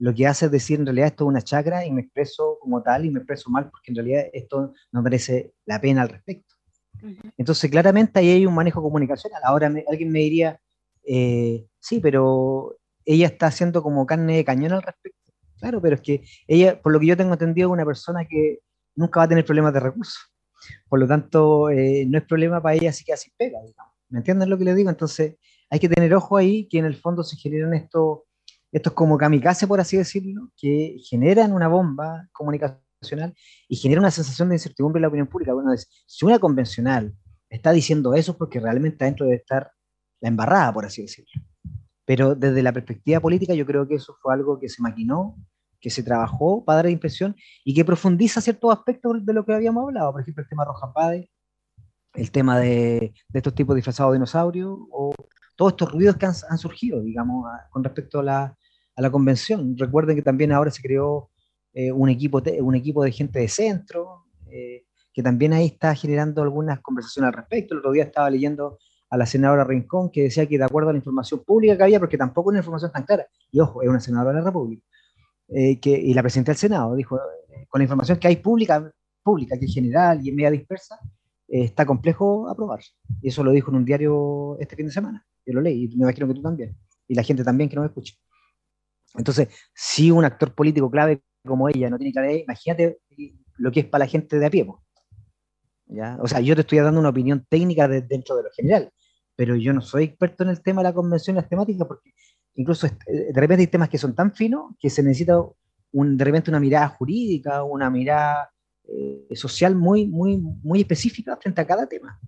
[0.00, 2.82] lo que hace es decir, en realidad esto es una chacra y me expreso como
[2.82, 6.54] tal y me expreso mal porque en realidad esto no merece la pena al respecto.
[7.36, 9.42] Entonces, claramente ahí hay un manejo comunicacional.
[9.44, 10.58] Ahora alguien me diría,
[11.04, 15.32] eh, sí, pero ella está haciendo como carne de cañón al respecto.
[15.58, 18.60] Claro, pero es que ella, por lo que yo tengo entendido, es una persona que
[18.94, 20.32] nunca va a tener problemas de recursos.
[20.88, 23.92] Por lo tanto, eh, no es problema para ella así que así pega, digamos.
[24.08, 24.88] ¿Me entienden lo que le digo?
[24.88, 25.36] Entonces,
[25.68, 28.20] hay que tener ojo ahí que en el fondo se generan estos,
[28.72, 33.34] estos como kamikaze, por así decirlo, que generan una bomba comunicacional
[33.68, 35.54] y generan una sensación de incertidumbre en la opinión pública.
[35.54, 35.70] Bueno,
[36.06, 37.14] si una convencional
[37.48, 39.72] está diciendo eso, es porque realmente adentro debe estar
[40.20, 41.42] la embarrada, por así decirlo.
[42.04, 45.36] Pero desde la perspectiva política, yo creo que eso fue algo que se maquinó,
[45.80, 49.54] que se trabajó para dar la impresión y que profundiza ciertos aspectos de lo que
[49.54, 50.12] habíamos hablado.
[50.12, 51.30] Por ejemplo, el tema Roja Pade,
[52.14, 55.14] el tema de, de estos tipos disfrazados de dinosaurios o
[55.56, 58.58] todos estos ruidos que han surgido, digamos, con respecto a la,
[59.00, 59.76] a la, convención.
[59.76, 61.30] Recuerden que también ahora se creó
[61.72, 66.42] eh, un, equipo un equipo de gente de centro, eh, que también ahí está generando
[66.42, 67.74] algunas conversaciones al respecto.
[67.74, 70.92] El otro día estaba leyendo a la senadora Rincón que decía que de acuerdo a
[70.92, 73.88] la información pública que había, porque tampoco es una información tan clara, y ojo, es
[73.88, 74.84] una senadora de la República,
[75.48, 77.18] eh, que, y la presidenta del Senado dijo,
[77.68, 80.98] con la información que hay pública, pública que es general y en media dispersa,
[81.48, 82.80] está complejo aprobar.
[83.20, 85.26] Y eso lo dijo en un diario este fin de semana.
[85.44, 86.76] Yo lo leí y me imagino que tú también.
[87.08, 88.14] Y la gente también que no me escucha.
[89.16, 92.98] Entonces, si un actor político clave como ella no tiene claridad, imagínate
[93.56, 94.66] lo que es para la gente de a pie.
[96.20, 98.92] O sea, yo te estoy dando una opinión técnica dentro de lo general,
[99.36, 102.12] pero yo no soy experto en el tema de la convención y las temáticas, porque
[102.54, 105.42] incluso de repente hay temas que son tan finos que se necesita
[105.92, 108.52] de repente una mirada jurídica, una mirada
[108.84, 112.20] eh, social muy, muy, muy específica frente a cada tema.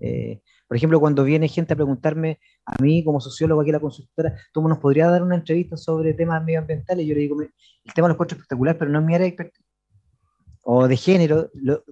[0.00, 3.80] Eh, por ejemplo, cuando viene gente a preguntarme a mí como sociólogo aquí en la
[3.80, 7.06] consultora, ¿cómo nos podría dar una entrevista sobre temas medioambientales?
[7.06, 7.50] Yo le digo, el
[7.94, 9.64] tema lo encuentro espectacular, pero no es mi área de expertise.
[10.62, 11.50] O de género,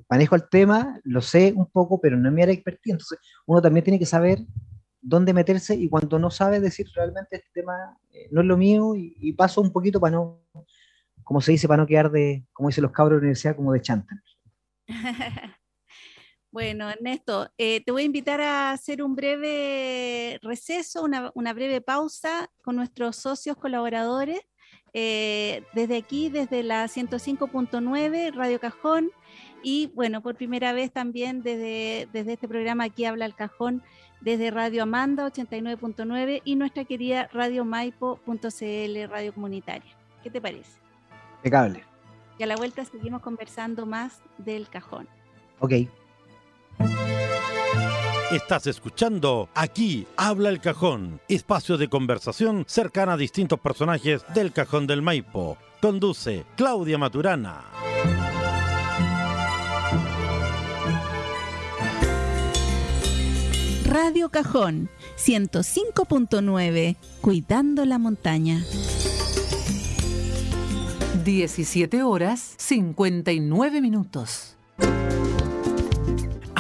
[0.09, 2.93] manejo el tema, lo sé un poco, pero no es mi área de expertise.
[2.93, 4.41] Entonces, uno también tiene que saber
[5.01, 8.95] dónde meterse y cuando no sabe decir realmente este tema eh, no es lo mío
[8.97, 10.43] y, paso un poquito para no,
[11.25, 13.73] como se dice, para no quedar de, como dicen los cabros de la universidad, como
[13.73, 14.23] de chanta.
[16.51, 22.51] bueno, Ernesto, eh, te voy a invitar a hacer un breve receso, una, breve pausa
[22.63, 24.41] con nuestros socios colaboradores.
[24.95, 29.11] Eh, desde aquí, desde la 105.9, Radio Cajón,
[29.63, 33.83] y bueno, por primera vez también desde, desde este programa aquí habla el cajón,
[34.21, 39.97] desde Radio Amanda 89.9 y nuestra querida Radio Maipo.cl, radio comunitaria.
[40.23, 40.81] ¿Qué te parece?
[41.37, 41.85] Impecable.
[42.39, 45.09] Y a la vuelta seguimos conversando más del cajón.
[45.59, 45.73] Ok.
[48.31, 54.87] Estás escuchando Aquí habla el cajón, espacio de conversación cercana a distintos personajes del cajón
[54.87, 55.57] del Maipo.
[55.81, 57.65] Conduce Claudia Maturana.
[63.87, 68.63] Radio Cajón 105.9, cuidando la montaña.
[71.25, 74.58] 17 horas 59 minutos.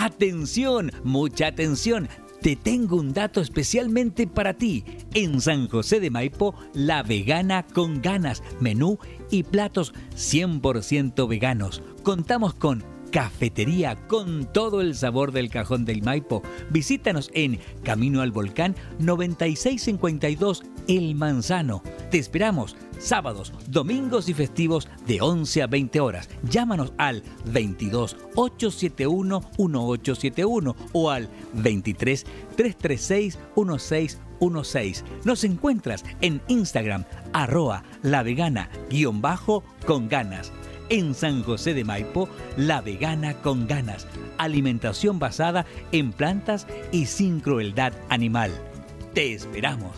[0.09, 2.09] Atención, mucha atención.
[2.41, 4.83] Te tengo un dato especialmente para ti.
[5.13, 8.99] En San José de Maipo, la vegana con ganas, menú
[9.31, 11.83] y platos 100% veganos.
[12.03, 16.43] Contamos con cafetería con todo el sabor del cajón del Maipo.
[16.71, 21.83] Visítanos en Camino al Volcán 9652 El Manzano.
[22.11, 26.29] Te esperamos sábados, domingos y festivos de 11 a 20 horas.
[26.49, 32.25] Llámanos al 22 871 1871 o al 23
[32.57, 35.05] 336 1616.
[35.25, 40.53] Nos encuentras en Instagram arroba la vegana guion bajo con ganas
[40.89, 44.07] en San José de Maipo, la vegana con ganas.
[44.39, 48.51] Alimentación basada en plantas y sin crueldad animal.
[49.15, 49.97] Te esperamos.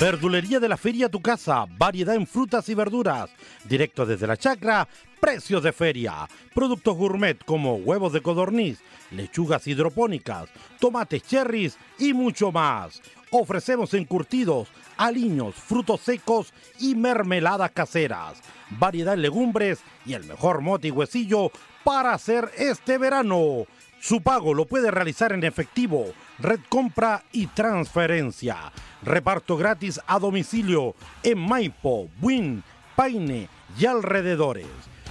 [0.00, 3.30] Verdulería de la Feria a tu casa, variedad en frutas y verduras.
[3.68, 4.88] Directo desde la chacra,
[5.20, 6.28] precios de feria.
[6.54, 8.78] Productos gourmet como huevos de codorniz,
[9.10, 13.02] lechugas hidropónicas, tomates cherries y mucho más.
[13.30, 20.88] Ofrecemos encurtidos, aliños, frutos secos y mermeladas caseras, variedad de legumbres y el mejor mote
[20.88, 21.50] y huesillo
[21.84, 23.66] para hacer este verano.
[24.00, 26.06] Su pago lo puede realizar en efectivo,
[26.38, 28.72] red compra y transferencia.
[29.02, 32.62] Reparto gratis a domicilio en Maipo, Buin,
[32.96, 34.66] Paine y alrededores.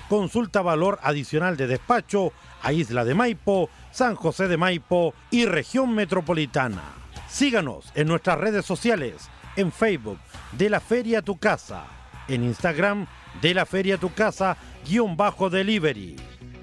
[0.10, 2.32] Consulta valor adicional de despacho
[2.64, 7.07] a Isla de Maipo, San José de Maipo y región metropolitana.
[7.30, 10.20] Síganos en nuestras redes sociales en Facebook
[10.54, 11.86] de la Feria Tu Casa,
[12.28, 13.08] en Instagram
[13.42, 16.16] de la Feria Tu Casa guion bajo delivery.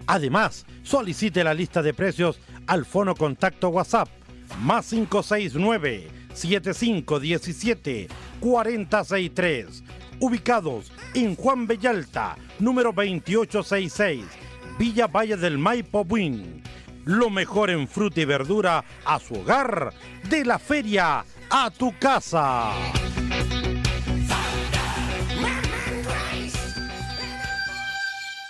[0.06, 4.08] Además, solicite la lista de precios al fono contacto WhatsApp
[4.60, 8.08] más 569 7517
[8.40, 9.82] 463
[10.20, 14.24] ubicados en Juan Bellalta, número 2866,
[14.78, 16.62] Villa Valle del Maipo Buin.
[17.04, 19.92] Lo mejor en fruta y verdura a su hogar,
[20.28, 22.72] de la feria a tu casa.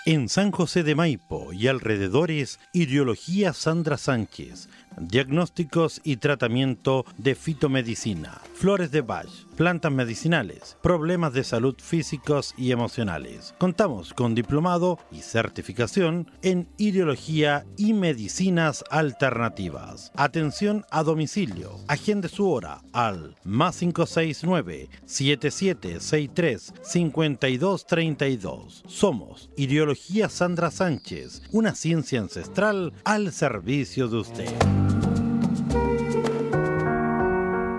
[0.06, 8.40] En San José de Maipo y alrededores, Ideología Sandra Sánchez diagnósticos y tratamiento de fitomedicina,
[8.54, 13.54] flores de Bach, plantas medicinales, problemas de salud físicos y emocionales.
[13.59, 20.12] Contamos con diplomado y certificación en ideología y medicinas alternativas.
[20.16, 21.76] Atención a domicilio.
[21.88, 28.85] Agende su hora al más 569 7763 5232.
[28.87, 34.83] Somos Ideología Sandra Sánchez, una ciencia ancestral al servicio de usted.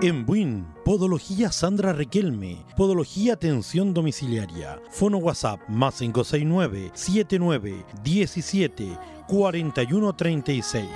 [0.06, 10.12] En Buin, Podología Sandra Requelme, Podología Atención Domiciliaria, Fono WhatsApp más 569 79 17 41
[10.14, 10.86] 36.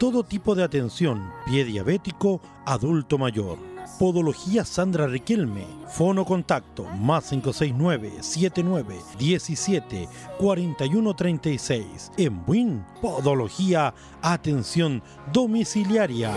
[0.00, 3.56] Todo tipo de atención, pie diabético, adulto mayor.
[4.00, 5.64] Podología Sandra Riquelme.
[5.86, 10.08] Fono contacto más 569 79 17
[10.40, 12.10] 41 36.
[12.16, 16.34] En Buin, Podología Atención Domiciliaria.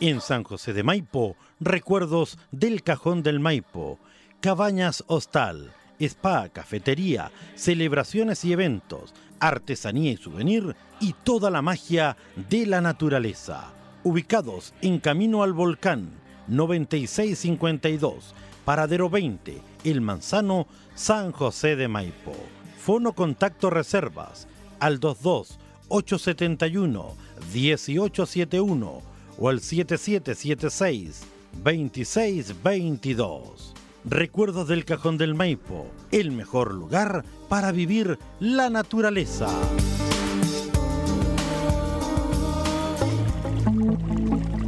[0.00, 3.98] En San José de Maipo, recuerdos del Cajón del Maipo,
[4.40, 12.16] Cabañas Hostal, spa, cafetería, celebraciones y eventos, artesanía y souvenir y toda la magia
[12.48, 13.72] de la naturaleza.
[14.04, 16.10] Ubicados en Camino al Volcán,
[16.46, 22.36] 9652, Paradero 20, El Manzano, San José de Maipo.
[22.78, 24.46] Fono Contacto Reservas
[24.78, 25.58] al 22
[25.88, 27.16] 871
[27.52, 29.07] 1871
[29.38, 31.22] o al 7776
[31.62, 33.74] 2622.
[34.04, 39.48] Recuerdos del Cajón del Maipo, el mejor lugar para vivir la naturaleza.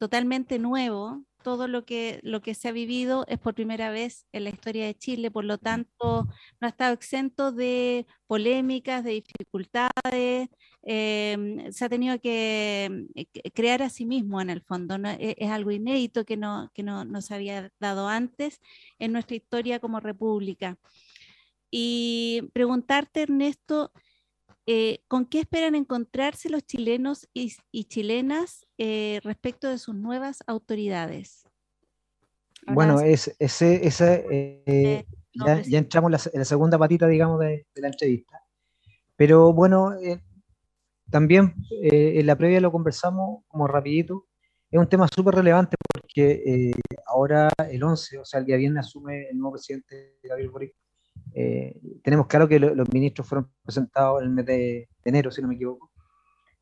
[0.00, 1.24] totalmente nuevo.
[1.42, 4.86] Todo lo que, lo que se ha vivido es por primera vez en la historia
[4.86, 6.26] de Chile, por lo tanto,
[6.60, 10.48] no ha estado exento de polémicas, de dificultades.
[10.82, 14.96] Em, se ha tenido que eh, crear a sí mismo en el fondo.
[14.96, 18.60] E, es, algo inédito que, no, que no, no se había dado antes
[18.98, 20.78] en nuestra historia como república.
[21.70, 23.92] Y preguntarte, Ernesto,
[24.72, 31.42] eh, ¿Con qué esperan encontrarse los chilenos y, chilenas eh, respecto de sus nuevas autoridades?
[32.68, 35.04] bueno, es, ese, eh,
[35.34, 38.44] ya, entramos en la, segunda patita, digamos, de, la entrevista.
[39.16, 39.90] Pero bueno,
[41.10, 41.52] también
[41.82, 44.28] en la previa lo conversamos como rapidito.
[44.70, 46.70] Es un tema súper relevante porque
[47.06, 50.76] ahora el 11, o sea, el día viernes asume el nuevo presidente Gabriel Boric
[51.34, 55.48] Eh, tenemos claro que los ministros fueron presentados en el mes de, enero, si no
[55.48, 55.90] me equivoco.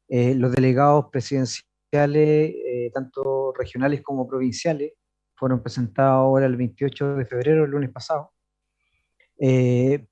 [0.08, 4.92] Eh, los delegados presidenciales, eh, tanto regionales como provinciales,
[5.34, 8.32] fueron presentados ahora el 28 de febrero, el lunes pasado.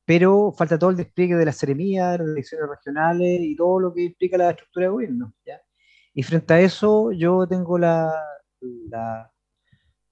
[0.05, 3.93] pero falta todo el despliegue de la seremía, de las elecciones regionales y todo lo
[3.95, 5.35] que implica la estructura de gobierno.
[5.45, 5.61] ¿ya?
[6.15, 8.13] Y frente a eso, yo tengo la,
[8.61, 9.33] la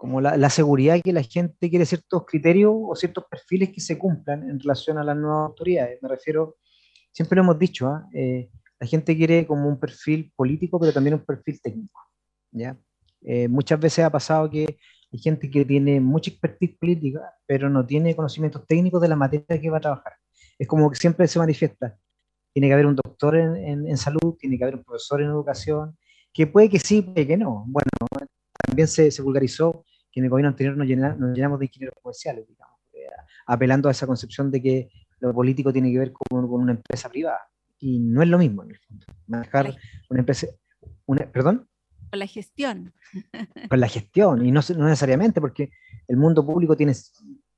[0.05, 4.43] como la, seguridad que la gente quiere ciertos criterios o ciertos perfiles que se cumplan
[4.51, 5.99] en relación a las nuevas autoridades.
[6.03, 6.57] Me refiero,
[7.11, 8.07] siempre lo hemos dicho, ¿ah?
[8.13, 11.99] eh, la gente quiere como un perfil político, pero también un perfil técnico.
[12.51, 12.79] ¿ya?
[13.23, 14.77] Eh, muchas veces ha pasado que
[15.11, 19.59] hay gente que tiene mucha expertise política, pero no tiene conocimientos técnicos de la materia
[19.59, 20.13] que va a trabajar.
[20.59, 21.97] Es como que siempre se manifiesta.
[22.53, 25.97] Tiene que haber un doctor en, en salud, tiene que haber un profesor en educación,
[26.31, 27.65] que puede que sí, puede que no.
[27.69, 27.89] Bueno,
[28.67, 29.83] también se, se vulgarizó
[30.15, 33.09] que en el gobierno anterior nos, llenamos de ingenieros comerciales, digamos, eh,
[33.47, 37.41] apelando a esa concepción de que lo político tiene que ver con, una empresa privada.
[37.81, 39.07] Y no es lo mismo, en el fondo.
[39.27, 39.75] Manejar
[40.09, 40.47] una empresa.
[41.33, 41.69] ¿Perdón?
[42.11, 42.95] Con la gestión.
[43.69, 45.71] Con la gestión, y no, no necesariamente, porque
[46.07, 46.93] el mundo público tiene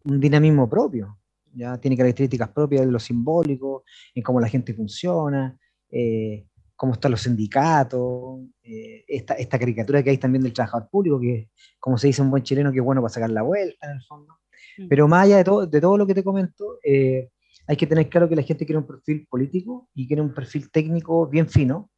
[0.04, 1.18] un dinamismo propio,
[1.52, 3.84] ya tiene características propias de lo simbólico,
[4.14, 5.59] en cómo la gente funciona,
[5.90, 6.46] eh,
[6.77, 11.51] cómo están los sindicatos, eh, esta, esta, caricatura que hay también del trabajador público, que
[11.81, 14.03] como se dice un buen chileno, que es bueno para sacar la vuelta en el
[14.03, 14.39] fondo.
[14.79, 14.89] Mm.
[14.89, 17.31] Pero más allá de todo, de todo lo que te comento, eh,
[17.66, 20.70] hay que tener claro que la gente quiere un perfil político y quiere un perfil
[20.70, 21.91] técnico bien fino,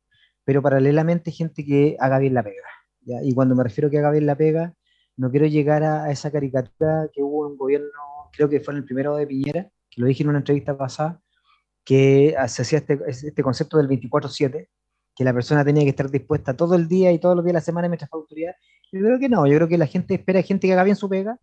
[0.44, 2.68] pero paralelamente gente que haga bien la pega.
[3.02, 3.22] ¿ya?
[3.22, 4.74] Y cuando me refiero a que haga bien la pega,
[5.16, 7.88] no quiero llegar a, esa caricatura que hubo en un gobierno,
[8.32, 11.20] creo que fue en el primero de Piñera, que lo dije en una entrevista pasada,
[11.88, 14.68] que se hacía este, este concepto del 24-7,
[15.16, 17.60] que la persona tenía que estar dispuesta todo el día y todos los días de
[17.60, 18.52] la semana mientras fue autoridad.
[18.92, 21.08] Yo creo que no, yo creo que la gente espera gente que haga bien su
[21.08, 21.38] pega,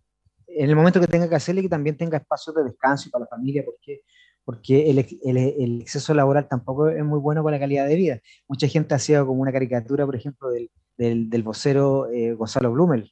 [0.45, 3.23] en el momento que tenga que hacerle, que también tenga espacio de descanso y para
[3.23, 4.01] la familia, porque,
[4.43, 8.19] porque el, el, el, exceso laboral tampoco es muy bueno para la calidad de vida.
[8.47, 12.71] Mucha gente ha sido como una caricatura, por ejemplo, del, del, del vocero eh, Gonzalo
[12.71, 13.11] Blumel,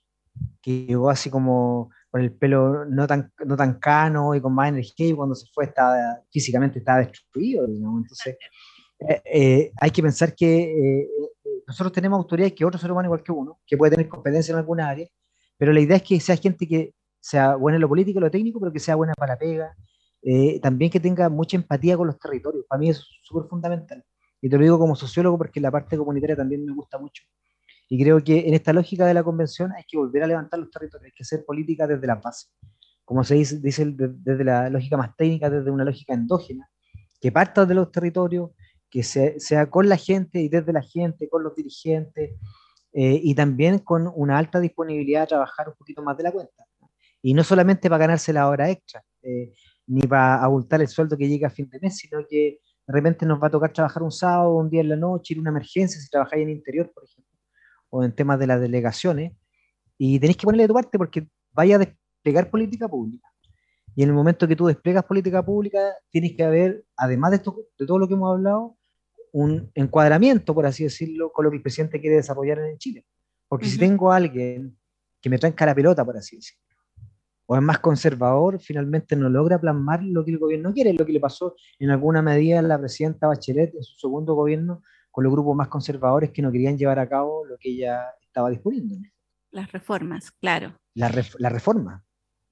[0.62, 4.70] que llegó así como con el pelo no tan, no tan cano y con más
[4.70, 5.98] energía, y cuando se fue estaba,
[6.32, 8.38] físicamente estaba destruido, Entonces,
[9.00, 11.10] eh, eh, hay que pensar que eh,
[11.66, 14.60] nosotros tenemos autoridades que otros seres humanos igual que uno, que puede tener competencia en
[14.60, 15.08] alguna área,
[15.58, 18.32] pero la idea es que sea gente que sea buena en lo político, en lo
[18.32, 19.76] técnico, pero que sea buena para la pega,
[20.62, 22.64] también que tenga mucha empatía con los territorios.
[22.70, 24.06] Para mí es súper fundamental.
[24.40, 27.24] Y te lo digo como sociólogo porque la parte comunitaria también me gusta mucho.
[27.94, 30.72] Y creo que en esta lógica de la convención hay que volver a levantar los
[30.72, 32.48] territorios, hay que hacer política desde la base.
[33.06, 36.68] Como se dice, desde la lógica más técnica, desde una lógica endógena,
[37.22, 38.50] que parta de los territorios,
[38.90, 42.32] que sea con la gente y desde la gente, con los dirigentes,
[42.94, 46.66] eh, y también con una alta disponibilidad a trabajar un poquito más de la cuenta.
[47.22, 49.54] Y no solamente para ganarse la hora extra, eh,
[49.86, 53.24] ni para abultar el sueldo que llega a fin de mes, sino que de repente
[53.28, 55.52] nos va a tocar trabajar un sábado, un día en la noche, ir a una
[55.52, 57.23] emergencia, si trabajáis en interior, por ejemplo
[57.96, 59.34] o en temas de las delegaciones,
[60.00, 63.28] y tenéis que ponerle tu parte porque vaya a desplegar política pública.
[63.96, 65.80] Y en el momento que tú desplegas política pública,
[66.10, 68.76] tienes que haber, además de, de todo lo que hemos hablado,
[69.32, 73.06] un encuadramiento, por así decirlo, con lo que el presidente quiere desarrollar en Chile.
[73.48, 74.76] Porque si tengo a alguien
[75.22, 76.64] que me trae la pelota, por así decirlo,
[77.46, 81.14] o es más conservador, finalmente no logra plasmar lo que el gobierno quiere, lo que
[81.14, 84.82] le pasó en alguna medida a la presidenta Bachelet en su segundo gobierno,
[85.14, 88.50] con los grupos más conservadores que no querían llevar a cabo lo que ella estaba
[88.50, 88.96] disponiendo.
[89.52, 90.76] Las reformas, claro.
[90.96, 92.04] La, reforma.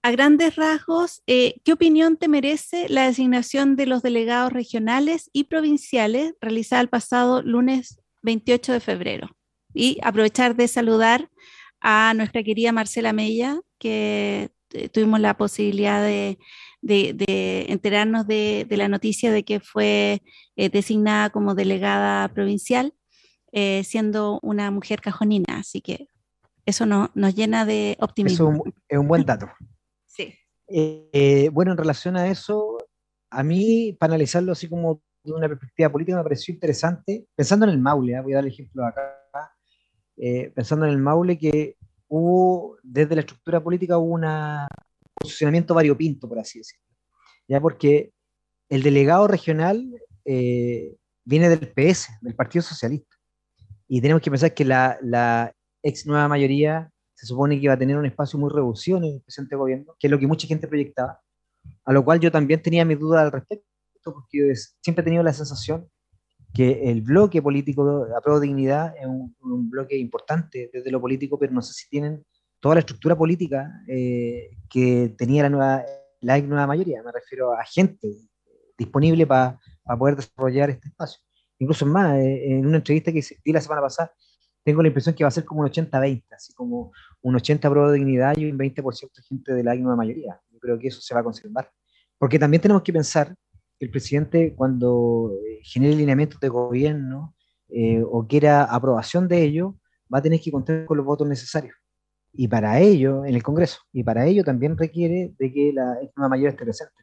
[0.04, 5.46] A grandes rasgos, eh, ¿qué opinión te merece la designación de los delegados regionales y
[5.46, 9.32] provinciales realizada el pasado lunes 28 de febrero?
[9.74, 11.30] Y aprovechar de saludar
[11.80, 16.38] a nuestra querida Marcela Mella, que eh, tuvimos la posibilidad de,
[16.82, 20.22] de, enterarnos de, la noticia de que fue
[20.56, 22.94] eh, designada como delegada provincial,
[23.52, 25.60] eh, siendo una mujer cajonina.
[25.60, 26.08] Así que
[26.66, 28.52] eso no, nos llena de optimismo.
[28.52, 29.50] Eso es un, buen dato.
[30.08, 30.34] sí.
[30.68, 32.78] Eh, bueno, en relación a eso,
[33.30, 37.72] a mí, para analizarlo así como de una perspectiva política, me pareció interesante, pensando en
[37.72, 39.18] el Maule, voy a dar el ejemplo acá,
[40.56, 41.76] pensando en el Maule, que
[42.08, 44.68] hubo, desde la estructura política, hubo una,
[45.16, 46.86] posicionamiento variopinto, por así decirlo.
[47.48, 48.12] Ya porque
[48.70, 49.86] el delegado regional
[50.26, 50.96] eh,
[51.26, 53.16] viene del PS, del Partido Socialista.
[53.88, 55.54] Y tenemos que pensar que la, la,
[55.84, 59.22] ex nueva mayoría se supone que iba a tener un espacio muy reducido en el
[59.22, 61.20] presente gobierno, que es lo que mucha gente proyectaba,
[61.86, 63.66] a lo cual yo también tenía mis dudas al respecto,
[64.04, 65.88] porque siempre he tenido la sensación
[66.54, 71.40] que el bloque político a Pro Dignidad es un, un, bloque importante desde lo político,
[71.40, 72.26] pero no sé si tienen
[72.62, 75.86] toda la estructura política eh, que tenía la nueva
[76.22, 78.08] la nueva mayoría, me refiero a gente
[78.78, 79.60] disponible para
[79.98, 81.20] poder desarrollar este espacio.
[81.58, 84.14] Incluso más, eh, en una entrevista que di la semana pasada,
[84.64, 86.92] tengo la impresión que va a ser como un 80-20, así como
[87.22, 90.40] un 80 pro de dignidad y un 20% de gente de la nueva mayoría.
[90.52, 91.72] Yo creo que eso se va a conservar.
[92.20, 93.36] Porque también tenemos que pensar
[93.80, 97.36] que el presidente, cuando eh, genere lineamientos de gobierno
[98.12, 99.78] o quiera aprobación de ello,
[100.14, 101.81] va a tener que contar con los votos necesarios.
[102.34, 106.30] Y para ello, en el Congreso, y para ello también requiere de que la nueva
[106.30, 106.94] mayoría esté presente.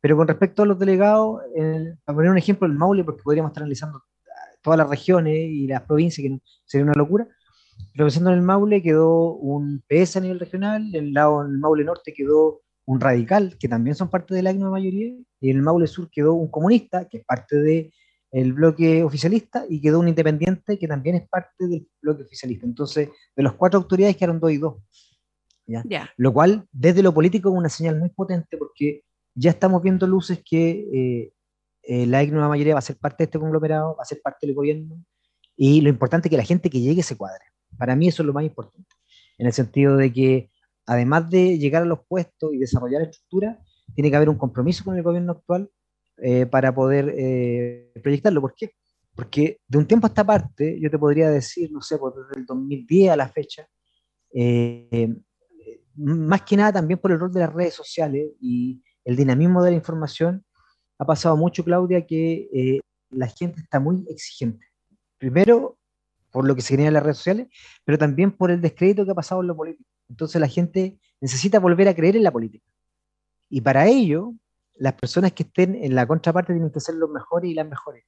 [0.00, 1.40] Pero con respecto a los delegados,
[2.04, 4.02] para poner un ejemplo, el Maule, porque podríamos estar analizando
[4.62, 7.26] todas las regiones y las provincias, que sería una locura,
[7.92, 11.58] pero pensando en el Maule quedó un PS a nivel regional, en el lado del
[11.58, 15.56] Maule Norte quedó un radical, que también son parte de la nueva mayoría, y en
[15.56, 17.92] el Maule Sur quedó un comunista, que es parte del
[18.32, 22.66] el bloque oficialista, y quedó un independiente, que también es parte del bloque oficialista.
[22.66, 24.76] Entonces, de las cuatro autoridades quedaron dos y dos.
[25.66, 26.10] ¿ya?
[26.16, 29.02] Lo cual, desde lo político, es una señal muy potente, porque
[29.34, 31.32] ya estamos viendo luces que eh,
[31.82, 34.46] eh, la nueva mayoría va a ser parte de este conglomerado, va a ser parte
[34.46, 34.96] del gobierno,
[35.56, 37.44] y lo importante es que la gente que llegue se cuadre.
[37.78, 38.88] Para mí eso es lo más importante,
[39.38, 40.50] en el sentido de que
[40.86, 43.58] además de llegar a los puestos y desarrollar estructura,
[43.94, 45.70] tiene que haber un compromiso con el gobierno actual
[46.18, 47.14] eh, para poder
[48.02, 48.40] proyectarlo.
[48.40, 48.72] ¿Por qué?
[49.14, 52.40] Porque de un tiempo a esta parte, yo te podría decir, no sé, pues desde
[52.40, 53.66] el 2010 a la fecha,
[55.96, 59.70] más que nada también por el rol de las redes sociales y el dinamismo de
[59.70, 60.44] la información,
[60.98, 64.66] ha pasado mucho, Claudia, que eh, la gente está muy exigente.
[65.18, 65.78] Primero,
[66.30, 67.48] por lo que se genera en las redes sociales,
[67.84, 69.88] pero también por el descrédito que ha pasado en lo político.
[70.08, 72.66] Entonces la gente necesita volver a creer en la política.
[73.48, 74.34] Y para ello,
[74.78, 78.04] las personas que estén en la contraparte tienen que ser los mejores y las mejores.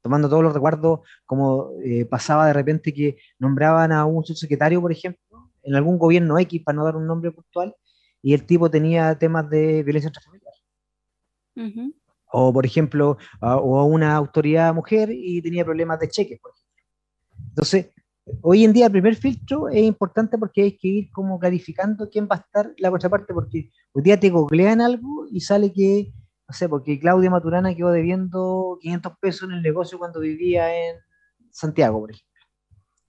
[0.00, 4.90] Tomando todos los recuerdos, como eh, pasaba de repente que nombraban a un subsecretario, por
[4.90, 7.76] ejemplo, en algún gobierno X, para no dar un nombre puntual,
[8.20, 10.54] y el tipo tenía temas de violencia intrafamiliar.
[12.32, 16.50] O, por ejemplo, a, o a una autoridad mujer y tenía problemas de cheques, por
[16.50, 16.84] ejemplo.
[17.50, 17.90] Entonces,
[18.40, 22.28] hoy en día el primer filtro es importante porque hay que ir como clarificando quién
[22.30, 26.12] va a estar la contraparte, porque hoy día te googlean algo y sale que,
[26.48, 30.96] no sé, porque Claudia Maturana quedó debiendo 500 pesos en el negocio cuando vivía en
[31.50, 32.28] Santiago, por ejemplo,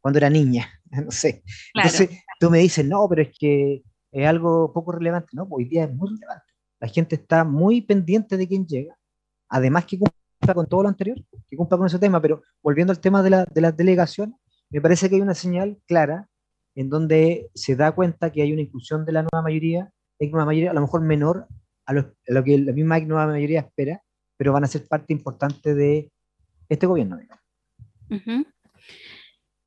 [0.01, 1.43] cuando era niña, no sé.
[1.73, 2.09] Entonces,
[2.39, 5.47] tú me dices, no, pero es que es algo poco relevante, ¿no?
[5.49, 6.45] Hoy día es muy relevante.
[6.79, 8.97] La gente está muy pendiente de quién llega,
[9.47, 11.17] además que cumpla con todo lo anterior,
[11.49, 14.35] que cumpla con ese tema, pero volviendo al tema de, la, de las delegaciones,
[14.73, 16.27] me parece que hay una señal clara
[16.75, 20.71] en donde se da cuenta que hay una inclusión de la nueva mayoría, nueva mayoría
[20.71, 21.47] a lo mejor menor
[21.85, 24.01] a lo, que la misma nueva mayoría espera,
[24.35, 26.11] pero van a ser parte importante de
[26.69, 27.19] este gobierno.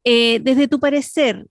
[0.03, 1.47] Eh, desde tu parecer,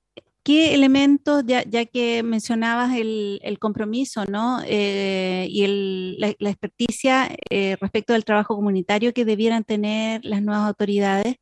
[0.45, 4.60] ¿Qué elementos, ya, que mencionabas el, compromiso ¿no?
[4.68, 11.38] Eh, y la, experticia eh, respecto del trabajo comunitario que debieran tener las nuevas autoridades,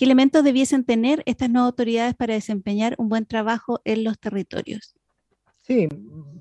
[0.00, 4.96] qué elementos debiesen tener estas nuevas autoridades para desempeñar un buen trabajo en los territorios?
[5.58, 5.86] Sí,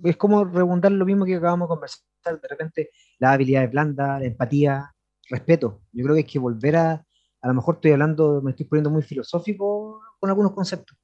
[0.06, 2.90] es como rebundar lo mismo que acabamos de conversar, de repente
[3.20, 4.96] la habilidad blanda, la empatía,
[5.30, 5.82] respeto.
[5.92, 7.06] Yo creo que hay que volver a,
[7.42, 10.98] a lo mejor estoy hablando, me estoy poniendo muy filosófico con algunos conceptos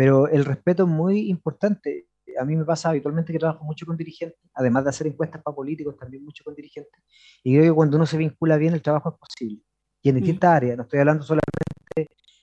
[0.00, 2.06] pero el respeto es muy importante.
[2.38, 5.54] A mí me pasa habitualmente que trabajo mucho con dirigentes, además de hacer encuestas para
[5.54, 7.02] políticos, también mucho con dirigentes.
[7.44, 9.62] Y creo que cuando uno se vincula bien, el trabajo es posible.
[10.00, 10.54] Y en distintas mm.
[10.54, 11.50] áreas, no estoy hablando solamente,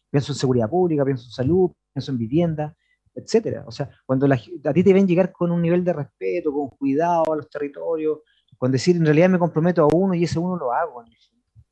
[0.09, 2.75] pienso en seguridad pública, pienso en salud, pienso en vivienda,
[3.13, 3.63] etcétera.
[3.67, 7.33] O sea, cuando a ti te ven llegar con un nivel de respeto, con cuidado
[7.33, 8.19] a los territorios,
[8.57, 11.03] con decir, en realidad me comprometo a uno y ese uno lo hago.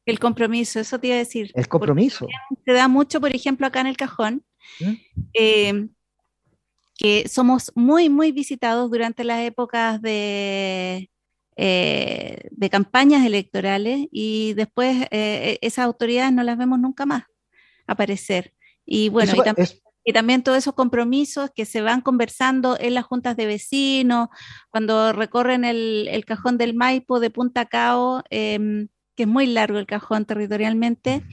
[0.05, 1.51] El compromiso, eso te iba a decir.
[1.55, 2.27] El compromiso.
[2.65, 4.43] Se da mucho, por ejemplo, acá en el cajón,
[4.79, 4.93] ¿Mm?
[5.33, 5.87] Eh,
[6.97, 11.09] que somos muy, muy visitados durante las épocas de,
[11.55, 17.23] eh, de campañas electorales y después eh, esas autoridades no las vemos nunca más
[17.87, 18.53] aparecer.
[18.85, 19.33] Y bueno,
[20.03, 24.29] y, también todos esos compromisos que se van conversando en las juntas de vecinos,
[24.69, 29.79] cuando recorren el, el cajón del Maipo de Punta Cao, em, que es muy largo
[29.79, 31.23] el cajón territorialmente,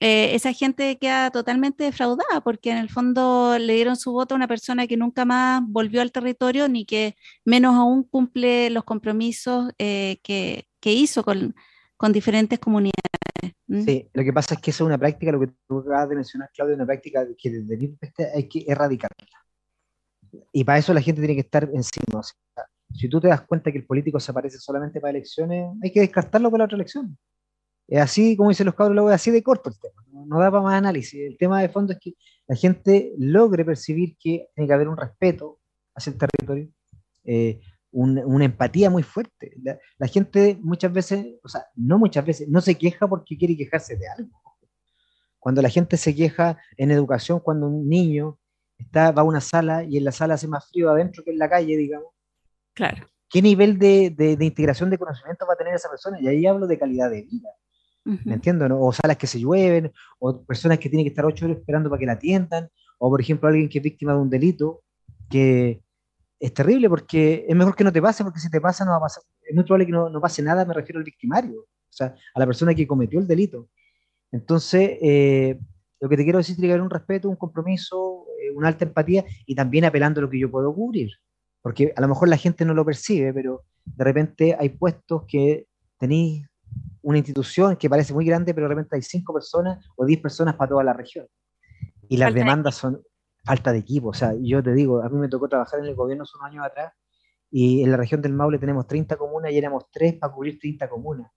[0.00, 4.36] eh, esa gente queda totalmente defraudada porque en el fondo le dieron su voto a
[4.36, 9.72] una persona que nunca más volvió al territorio ni que menos aún cumple los compromisos
[9.78, 11.54] eh, que, que, hizo con,
[11.96, 12.92] con diferentes comunidades.
[13.68, 16.16] Sí, lo que pasa es que eso es una práctica, lo que tú acabas de
[16.16, 17.96] mencionar, Claudia, una práctica que desde mi
[18.34, 19.26] hay que erradicarla.
[20.52, 22.22] Y para eso la gente tiene que estar encima.
[22.92, 26.00] si tú te das cuenta que el político se aparece solamente para elecciones, hay que
[26.00, 27.16] descartarlo para la otra elección.
[27.86, 30.62] Es así, como dicen los cabros, lo así de corto el tema, no, da para
[30.62, 31.20] más análisis.
[31.20, 32.14] El tema de fondo es que
[32.46, 35.60] la gente logre percibir que tiene que haber un respeto
[35.94, 36.68] hacia el territorio,
[37.24, 37.60] eh,
[37.94, 39.56] una empatía muy fuerte.
[39.98, 43.96] La, gente muchas veces, o sea, no muchas veces, no se queja porque quiere quejarse
[43.96, 44.30] de algo.
[45.38, 48.38] Cuando la gente se queja en educación, cuando un niño
[48.78, 51.38] está, va a una sala y en la sala hace más frío adentro que en
[51.38, 52.08] la calle, digamos.
[52.72, 53.06] Claro.
[53.28, 56.20] ¿Qué nivel de, de, integración de conocimiento va a tener esa persona?
[56.20, 57.50] Y ahí hablo de calidad de vida.
[58.04, 58.66] ¿Me entiendo?
[58.80, 62.00] O salas que se llueven, o personas que tienen que estar ocho horas esperando para
[62.00, 62.68] que la atiendan,
[62.98, 64.82] o por ejemplo alguien que es víctima de un delito,
[65.30, 65.82] que
[66.44, 68.98] es terrible porque es mejor que no te pase, porque si te pasa no va
[68.98, 71.66] a pasar, es muy probable que no, no pase nada, me refiero al victimario, o
[71.88, 73.70] sea, a la persona que cometió el delito.
[74.30, 75.58] Entonces, eh,
[76.00, 78.84] lo que te quiero decir es que haber un respeto, un compromiso, eh, una alta
[78.84, 81.12] empatía y también apelando a lo que yo puedo cubrir.
[81.62, 85.66] Porque a lo mejor la gente no lo percibe, pero de repente hay puestos que
[85.98, 86.46] tenéis
[87.00, 90.56] una institución que parece muy grande, pero de repente hay cinco personas o diez personas
[90.56, 91.26] para toda la región.
[92.06, 93.00] Y las demandas son
[93.44, 94.08] falta de equipo.
[94.08, 96.50] O sea, yo te digo, a mí me tocó trabajar en el gobierno hace unos
[96.50, 96.92] años atrás
[97.50, 100.88] y en la región del Maule tenemos 30 comunas y éramos tres para cubrir 30
[100.88, 101.30] comunas.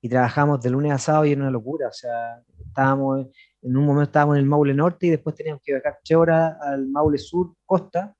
[0.00, 1.88] Y trabajamos de lunes a sábado y era una locura.
[1.88, 3.26] O sea, estábamos,
[3.60, 6.56] en un momento estábamos en el Maule Norte y después teníamos que viajar 8 horas
[6.60, 8.16] al Maule Sur, costa,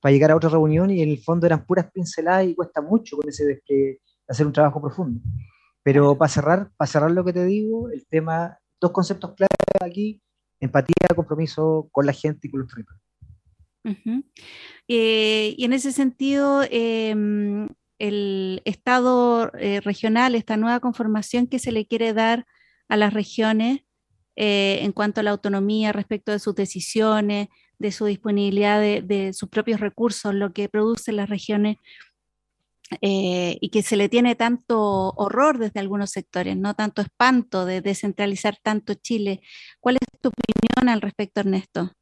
[0.00, 3.16] para llegar a otra reunión y en el fondo eran puras pinceladas y cuesta mucho
[3.16, 3.98] con ese que
[4.28, 5.20] hacer un trabajo profundo.
[5.82, 9.50] Pero para cerrar, para cerrar lo que te digo, el tema, dos conceptos claves
[9.80, 10.22] aquí,
[10.60, 13.02] empatía, compromiso con la gente y con los territorios.
[14.88, 21.72] Eh, y en ese sentido, em, el Estado eh, regional, esta nueva conformación que se
[21.72, 22.46] le quiere dar
[22.88, 23.80] a las regiones
[24.36, 27.48] eh, en cuanto a la autonomía respecto de sus decisiones,
[27.78, 31.76] de su disponibilidad de, de sus propios recursos, lo que producen las regiones,
[33.00, 37.80] eh, y que se le tiene tanto horror desde algunos sectores, no tanto espanto de
[37.80, 39.40] descentralizar tanto Chile.
[39.78, 41.92] ¿Cuál es tu opinión al respecto, Ernesto,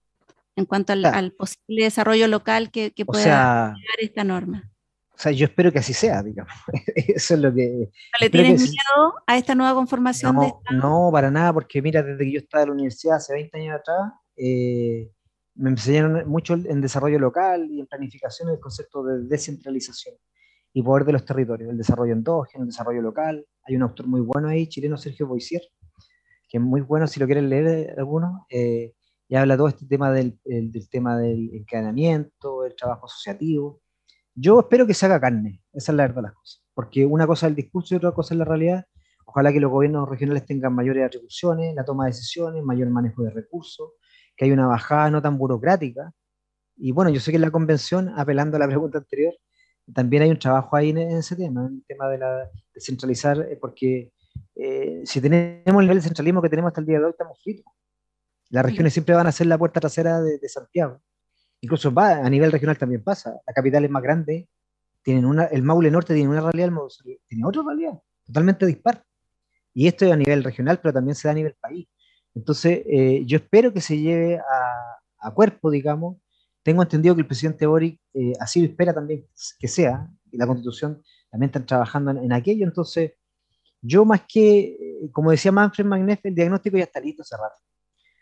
[0.57, 4.71] en cuanto al, posible desarrollo local que, pueda llegar esta norma?
[5.13, 6.53] O sea, yo espero que así sea, digamos.
[6.95, 7.91] Eso es lo que...
[8.21, 10.37] ¿Le tienes miedo a esta nueva conformación?
[10.37, 13.59] No, no, para nada, porque mira, desde que yo estaba en la universidad hace 20
[13.59, 15.11] años atrás, eh,
[15.57, 20.15] me enseñaron mucho en desarrollo local y en planificación el concepto de descentralización
[20.73, 23.45] y poder de los territorios, el desarrollo endógeno, el desarrollo local.
[23.65, 25.63] Hay un autor muy bueno ahí, chileno, Sergio Boisier,
[26.49, 28.95] que es muy bueno si lo quieren leer eh, algunos, eh,
[29.29, 33.83] y habla todo este tema del, del, tema del encadenamiento, el trabajo asociativo.
[34.35, 37.27] Yo espero que se haga carne, esa es la verdad de las cosas, porque una
[37.27, 38.85] cosa es el discurso y otra cosa es la realidad.
[39.27, 43.31] Ojalá que los gobiernos regionales tengan mayores atribuciones, la toma de decisiones, mayor manejo de
[43.31, 43.91] recursos,
[44.35, 46.13] que haya una bajada no tan burocrática.
[46.77, 49.35] Y bueno, yo sé que en la convención, apelando a la pregunta anterior,
[49.93, 53.57] también hay un trabajo ahí en, ese tema, en el tema de la descentralizar, eh,
[53.61, 54.13] porque
[54.55, 57.41] eh, si tenemos el nivel de centralismo que tenemos hasta el día de hoy, estamos
[57.43, 57.73] fritos.
[58.51, 61.01] Las regiones siempre van a ser la puerta trasera de, Santiago.
[61.61, 63.35] Incluso va, a nivel regional también pasa.
[63.47, 64.49] La capital es más grande,
[65.03, 66.95] tienen una, el Maule Norte tiene una realidad, el Maule
[67.27, 69.05] tiene otra realidad, totalmente dispar.
[69.75, 71.89] Y esto es a nivel regional, pero también se da a nivel país.
[72.35, 76.17] Entonces, eh, yo espero que se lleve a, a cuerpo, digamos,
[76.69, 79.27] tengo entendido que el presidente Boric eh, así lo espera también
[79.59, 83.13] que sea, y la constitución también está trabajando en, aquello, entonces
[83.81, 87.55] yo más que, eh, como decía Manfred Magnef, el diagnóstico ya está listo cerrado.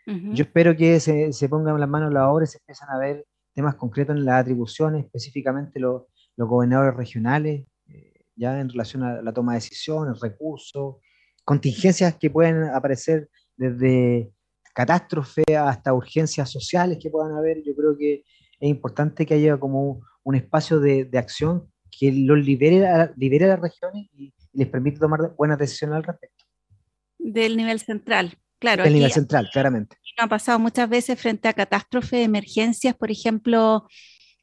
[0.05, 3.25] Yo espero que se, se pongan las manos la obra y se empiezan a ver
[3.53, 6.03] temas concretos en las atribuciones, específicamente los,
[6.37, 10.95] gobernadores regionales, eh, ya en relación a la toma de decisiones, recursos,
[11.43, 14.31] contingencias que pueden aparecer desde
[14.77, 17.63] catástrofe hasta urgencias sociales que puedan haber.
[17.63, 18.23] Yo creo que
[18.59, 23.47] es importante que haya como un espacio de, acción que los libere a, libere a
[23.47, 26.43] las regiones y, les permita tomar buenas decisiones al respecto.
[27.19, 28.83] Del nivel central, claro.
[28.83, 29.97] Del nivel central, claramente.
[30.17, 33.87] Ha pasado muchas veces frente a catástrofes, emergencias, por ejemplo,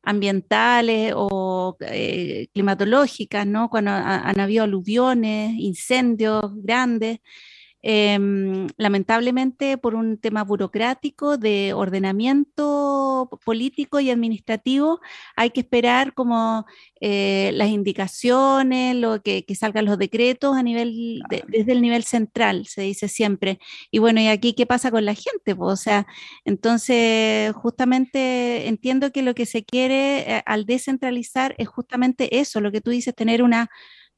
[0.03, 3.69] ambientales o eh, climatológicas, ¿no?
[3.71, 7.19] Cuando han habido aluviones, incendios grandes.
[7.87, 15.03] Em, lamentablemente por un tema burocrático de ordenamiento político y administrativo,
[15.37, 16.65] hay que esperar como
[17.03, 22.81] eh, las indicaciones, lo que, salgan los decretos a nivel desde el nivel central, se
[22.81, 23.59] dice siempre.
[23.91, 25.55] Y bueno, ¿y aquí qué pasa con la gente?
[25.59, 26.07] o sea,
[26.47, 32.73] entonces justamente entiendo que lo que se quiere eh, al descentralizar es justamente eso, lo
[32.73, 33.69] que tú dices, tener una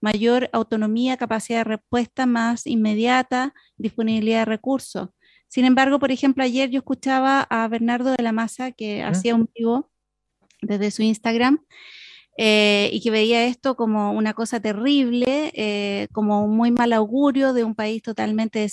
[0.01, 5.09] mayor autonomía, capacidad de respuesta más inmediata, disponibilidad de recursos.
[5.49, 9.49] Sin embargo, por ejemplo, ayer yo escuchaba a Bernardo de la Maza que hacía un
[9.55, 9.91] vivo
[10.61, 11.65] desde su Instagram
[12.39, 17.53] eh, y que veía esto como una cosa terrible, eh, como un muy mal augurio
[17.55, 18.67] de un país totalmente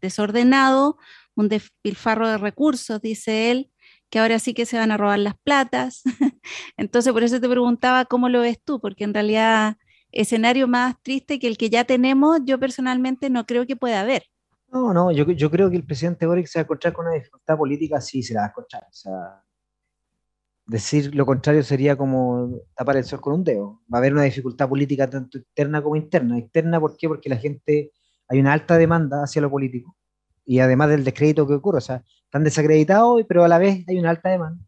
[0.00, 0.98] desordenado,
[1.34, 3.70] un despilfarro de recursos, dice él,
[4.10, 6.02] que ahora sí que se van a robar las platas.
[6.76, 9.78] Entonces, por eso te preguntaba cómo lo ves tú, porque en realidad
[10.14, 14.24] escenario más triste que el que ya tenemos, yo personalmente no creo que pueda haber.
[14.72, 17.14] No, no, yo, yo creo que el presidente Boric se va a encontrar con una
[17.14, 18.82] dificultad política, sí se la va a encontrar.
[18.82, 19.44] O sea,
[20.66, 23.82] decir lo contrario sería como tapar el sol con un dedo.
[23.92, 26.38] Va a haber una dificultad política tanto interna como interna.
[26.38, 27.08] Externa, ¿por qué?
[27.08, 27.92] Porque la gente,
[28.28, 29.96] hay una alta demanda hacia lo político.
[30.44, 33.98] Y además del descrédito que ocurre, o sea, están desacreditados, pero a la vez hay
[33.98, 34.64] una alta demanda.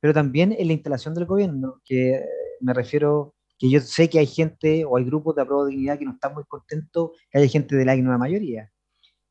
[0.00, 2.24] Pero también en la instalación del gobierno, que
[2.60, 6.06] me refiero que yo sé que hay gente o hay grupos de de dignidad que
[6.06, 8.72] no están muy contentos que haya gente de la nueva mayoría.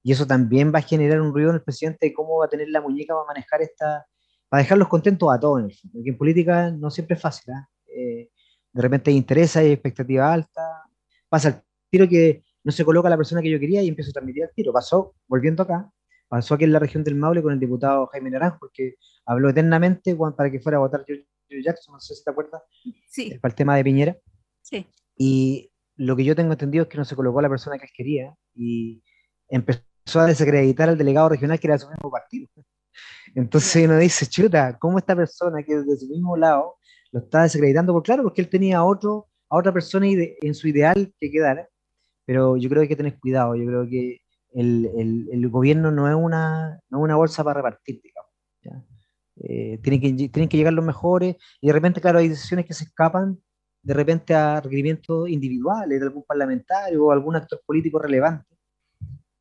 [0.04, 2.48] Y eso también va a generar un ruido en el presidente de cómo va a
[2.48, 4.06] tener la muñeca para manejar esta,
[4.48, 5.94] para dejarlos contentos a todos en el fondo.
[5.98, 7.56] Porque en política no siempre es fácil.
[7.56, 7.68] ¿ah?
[7.88, 8.30] Eh,
[8.72, 10.62] de repente hay interés, hay expectativa alta.
[11.28, 11.56] Pasa el
[11.90, 14.52] tiro que no se coloca la persona que yo quería y empiezo a transmitir el
[14.54, 14.72] tiro.
[14.72, 15.92] Pasó, volviendo acá,
[16.28, 18.94] pasó aquí en la región del Maule con el diputado Jaime Naranjo, porque
[19.26, 21.26] habló eternamente para que fuera a votar George
[21.64, 22.62] Jackson, no sé si te acuerdas,
[23.08, 23.38] sí.
[23.40, 24.18] para el tema de Piñera.
[24.62, 24.88] Sí.
[25.18, 27.92] Y lo que yo tengo entendido es que no se colocó la persona que él
[27.94, 29.04] quería y
[29.50, 29.84] empezó
[30.16, 32.48] a desacreditar al delegado regional que era de su mismo partido.
[33.36, 36.78] Entonces uno dice, chuta, ¿cómo esta persona que es de su mismo lado
[37.12, 37.94] lo está desacreditando?
[37.94, 41.68] Pues claro, porque él tenía a, otro, a otra persona en su ideal que quedara,
[42.26, 44.22] pero yo creo que hay que tener cuidado, yo creo que
[44.54, 48.02] el, el, gobierno no es, una, no es una bolsa para repartir.
[49.42, 52.74] Eh, tienen, que, tienen que llegar los mejores y de repente, claro, hay decisiones que
[52.74, 53.40] se escapan
[53.82, 58.46] de repente a requerimientos individuales de algún parlamentario o algún actor político relevante.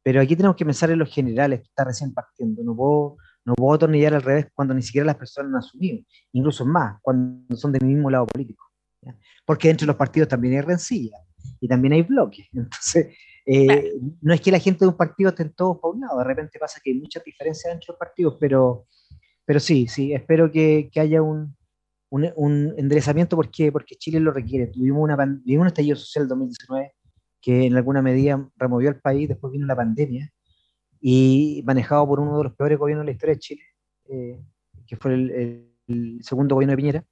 [0.02, 2.62] Pero aquí tenemos que pensar en los generales, que está recién partiendo.
[2.62, 5.98] No puedo, no puedo atornillar al revés cuando ni siquiera las personas han asumido,
[6.32, 8.64] incluso más, cuando son del mismo lado político.
[9.44, 11.18] Porque entre los partidos también hay rencilla
[11.60, 12.46] y también hay bloques.
[12.52, 16.18] Entonces, eh, no es que la gente de un partido estén todos por un lado,
[16.18, 18.86] de repente pasa que hay muchas diferencias entre los partidos, pero,
[19.48, 21.56] pero sí, sí, espero que, que haya un,
[22.10, 24.66] un, enderezamiento porque, porque Chile lo requiere.
[24.66, 26.92] Tuvimos, una, un estallido social en 2019
[27.40, 30.30] que en alguna medida removió al país, después vino la pandemia
[31.00, 33.62] y manejado por uno de los peores gobiernos de la historia de Chile,
[34.10, 34.38] eh,
[34.86, 35.30] que fue el,
[35.86, 37.04] el, segundo gobierno de Piñera.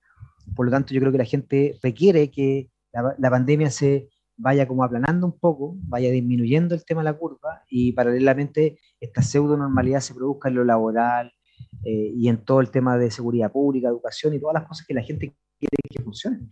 [0.55, 4.68] Por lo tanto, yo creo que la gente requiere que la, la pandemia se vaya
[4.68, 9.57] como aplanando un poco, vaya disminuyendo el tema de la curva y paralelamente esta pseudo
[9.57, 11.32] normalidad se produzca en lo laboral
[11.85, 14.95] eh, y en todo el tema de seguridad pública, educación y todas las cosas que
[14.95, 16.51] la gente quiere que funcionen.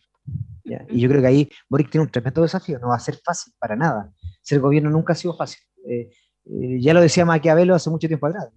[0.89, 3.53] Y yo creo que ahí Boric tiene un tremendo desafío, no va a ser fácil
[3.59, 4.13] para nada.
[4.43, 5.61] Ser gobierno nunca ha sido fácil.
[5.87, 6.11] Eh,
[6.47, 8.51] eh, ya lo decía Maquiavelo hace mucho tiempo atrás.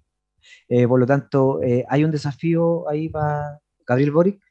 [0.87, 1.59] por lo tanto,
[1.89, 4.41] hay un desafío ahí para Gabriel Boric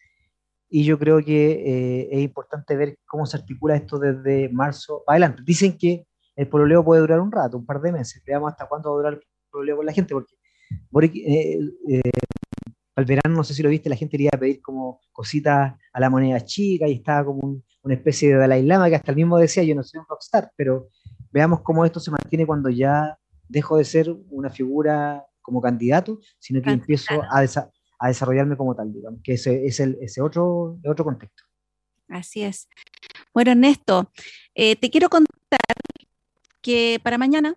[0.69, 5.43] y yo creo que es importante ver cómo se articula esto desde marzo adelante.
[5.45, 6.07] Dicen que
[6.37, 8.23] el pololeo puede durar un rato, un par de meses.
[8.27, 10.35] Veamos hasta cuándo va a durar el pololeo con la gente, porque
[10.91, 11.59] Boric, eh,
[11.89, 12.11] eh,
[12.97, 16.01] al verano, no sé si lo viste, la gente iría a pedir como cositas a
[16.01, 19.39] la moneda chica y estaba como una especie de Dalai Lama que hasta el mismo
[19.39, 20.89] decía, yo no soy un rockstar, pero
[21.31, 23.19] veamos cómo esto se mantiene cuando ya
[23.49, 27.45] dejo de ser una figura como candidato, sino que empiezo a,
[27.99, 31.45] a, desarrollarme como tal, digamos, que ese es el, ese otro, otro contexto.
[32.09, 32.69] Así es.
[33.33, 34.11] Bueno, Ernesto,
[34.55, 35.61] eh, te quiero contar
[36.61, 37.57] que para mañana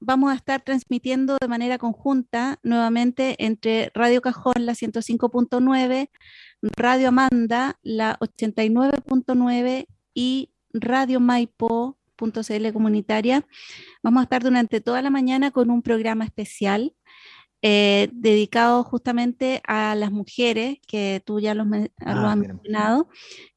[0.00, 6.10] vamos a estar transmitiendo de manera conjunta nuevamente entre Radio Cajón, la 105.9,
[6.76, 13.46] Radio Amanda, la 89.9 y Radio Maipo.cl comunitaria.
[14.02, 16.94] Vamos a estar durante toda la mañana con un programa especial
[17.62, 23.08] eh, dedicado justamente a las mujeres, que tú ya lo ah, has mencionado,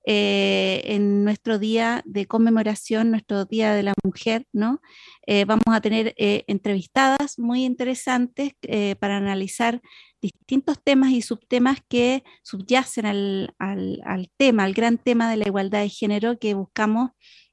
[0.05, 4.81] eh, en nuestro día de conmemoración, nuestro Día de la Mujer, ¿no?
[5.25, 8.53] Eh, vamos a tener entrevistadas muy interesantes
[8.99, 9.81] para analizar
[10.21, 15.81] distintos temas y subtemas que subyacen al, al tema, al gran tema de la igualdad
[15.81, 17.11] de género que buscamos,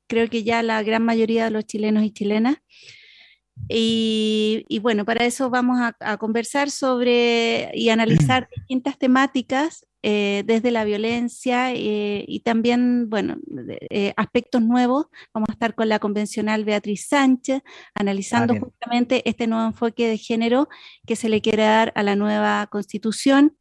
[0.08, 2.56] creo que ya la gran mayoría de los chilenos y chilenas.
[3.68, 10.84] Y, bueno, para eso vamos a, conversar sobre y analizar distintas temáticas eh, desde la
[10.84, 13.36] violencia eh, y también, bueno,
[13.90, 15.06] eh, aspectos nuevos.
[15.34, 17.62] Vamos a estar con la convencional Beatriz Sánchez,
[17.94, 20.68] analizando ah, justamente este nuevo enfoque de género
[21.06, 23.56] que se le quiere dar a la nueva constitución,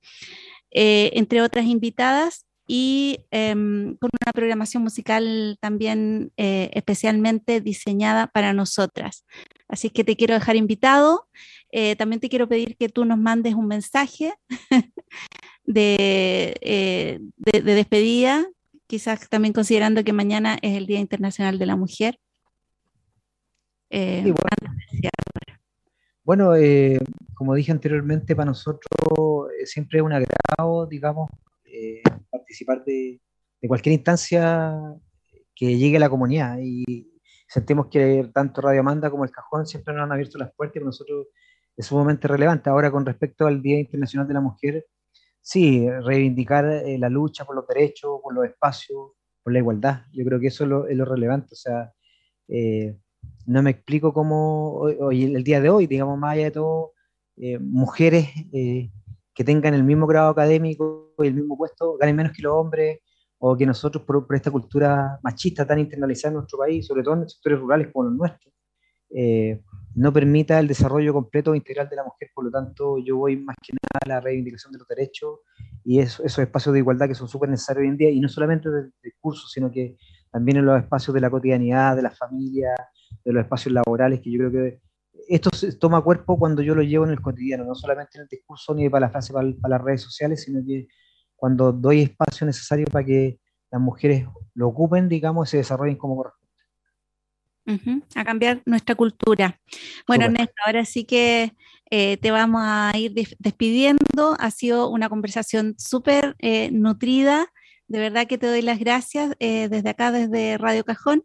[0.71, 9.25] entre otras invitadas y em, con una programación musical también especialmente diseñada para nosotras.
[9.69, 11.27] Así que te quiero dejar invitado.
[11.71, 14.33] Eh, también te quiero pedir que tú nos mandes un mensaje
[15.75, 18.45] eh, de, despedida,
[18.87, 22.19] quizás también considerando que mañana es el Día Internacional de la Mujer.
[23.91, 24.33] Eh,
[26.23, 26.53] bueno,
[27.35, 31.29] como dije anteriormente, para nosotros siempre es un agrado, digamos,
[32.29, 33.21] participar de,
[33.67, 34.73] cualquier instancia
[35.55, 36.57] que llegue a la comunidad.
[36.61, 37.11] Y
[37.47, 40.79] sentimos que tanto Radio Amanda como el Cajón siempre nos han abierto las puertas y
[40.79, 41.27] para nosotros
[41.75, 42.69] es sumamente relevante.
[42.69, 44.85] Ahora, con respecto al Día Internacional de la Mujer,
[45.41, 49.11] sí, reivindicar eh, la lucha por los derechos, por los espacios,
[49.43, 50.03] por la igualdad.
[50.11, 51.49] Yo creo que eso es lo, relevante.
[51.53, 51.93] O sea,
[52.47, 52.97] eh,
[53.45, 56.93] no me explico cómo hoy, el día de hoy, digamos, más allá de todo,
[57.37, 58.29] eh, mujeres
[59.39, 62.99] que tengan el mismo grado académico y el mismo puesto, ganen menos que los hombres,
[63.37, 67.29] o que nosotros por, esta cultura machista tan internalizada en nuestro país, sobre todo en
[67.29, 68.53] sectores rurales como los nuestros,
[69.15, 69.61] eh,
[69.95, 72.31] no permita el desarrollo completo e integral de la mujer.
[72.35, 75.39] Por lo tanto, yo voy más que nada a la reivindicación de los derechos
[75.85, 78.69] y esos espacios de igualdad que son súper necesarios hoy en día, y no solamente
[78.69, 79.95] del discurso, sino que
[80.33, 82.75] también en los espacios de la cotidianidad, de la familia,
[83.23, 84.81] de los espacios laborales, que yo creo que
[85.29, 88.27] esto se toma cuerpo cuando yo lo llevo en el cotidiano, no solamente en el
[88.27, 90.87] discurso ni para la frase para, para las redes sociales, sino que
[91.35, 93.39] cuando doy espacio necesario para que
[93.71, 94.25] las mujeres
[94.55, 98.03] lo ocupen, digamos, y se desarrollen como corresponde.
[98.15, 99.59] a cambiar nuestra cultura.
[100.07, 101.53] Bueno, Ernesto, ahora sí que
[101.91, 104.35] eh, te vamos a ir despidiendo.
[104.39, 107.47] Ha sido una conversación súper eh, nutrida
[107.89, 111.23] de verdad que te doy las gracias eh, desde acá, desde Radio Cajón,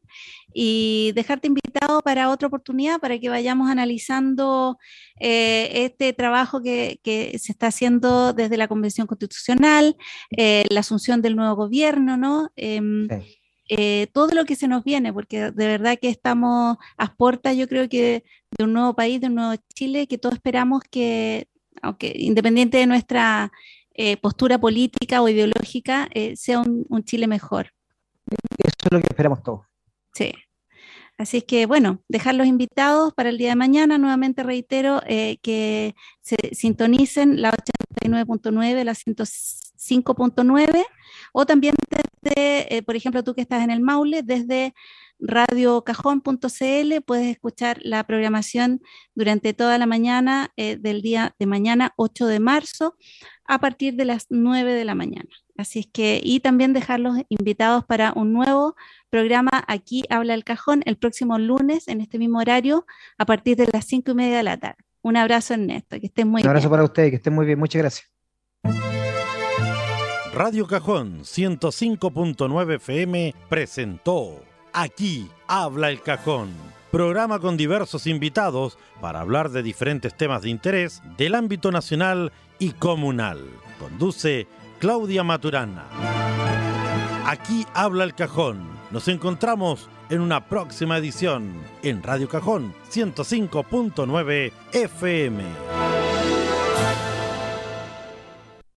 [0.54, 4.78] y dejarte invitado para otra oportunidad para que vayamos analizando
[5.20, 7.00] eh, este trabajo que,
[7.38, 9.96] se está haciendo desde la Convención Constitucional,
[10.36, 12.50] eh, la asunción del nuevo gobierno, ¿no?
[12.56, 13.08] Em,
[14.12, 17.88] todo lo que se nos viene, porque de verdad que estamos a puertas, yo creo
[17.88, 18.24] que
[18.56, 21.48] de un nuevo país, de un nuevo Chile, que todos esperamos que,
[21.82, 23.50] aunque independiente de nuestra
[23.96, 27.70] eh, postura política o ideológica eh, sea un, Chile mejor.
[28.58, 29.66] Eso es lo que esperamos todos.
[30.14, 30.32] Sí.
[31.16, 33.98] Así es que, bueno, dejar los invitados para el día de mañana.
[33.98, 40.84] Nuevamente reitero eh, que se sintonicen la 89.9, la 105.9,
[41.32, 41.74] o también
[42.22, 44.74] desde, por ejemplo, tú que estás en el Maule, desde
[45.20, 48.80] radiocajón.cl puedes escuchar la programación
[49.14, 52.96] durante toda la mañana del día de mañana, 8 de marzo,
[53.46, 55.28] a partir de las 9 de la mañana.
[55.56, 58.74] Así es que, y también dejarlos invitados para un nuevo
[59.10, 62.86] programa Aquí Habla el Cajón el próximo lunes en este mismo horario
[63.18, 64.78] a partir de las 5 y media de la tarde.
[65.02, 66.46] Un abrazo, Ernesto, que estén muy bien.
[66.46, 67.58] Un abrazo para ustedes, que estén muy bien.
[67.58, 68.10] Muchas gracias.
[70.32, 74.42] Radio Cajón 105.9 FM presentó
[74.72, 76.50] Aquí Habla el Cajón
[76.94, 82.30] programa con diversos invitados para hablar de diferentes temas de interés del ámbito nacional
[82.60, 83.40] y comunal.
[83.80, 84.46] Conduce
[84.78, 85.86] Claudia Maturana.
[87.26, 88.68] Aquí habla el cajón.
[88.92, 95.42] Nos encontramos en una próxima edición en Radio Cajón 105.9 FM.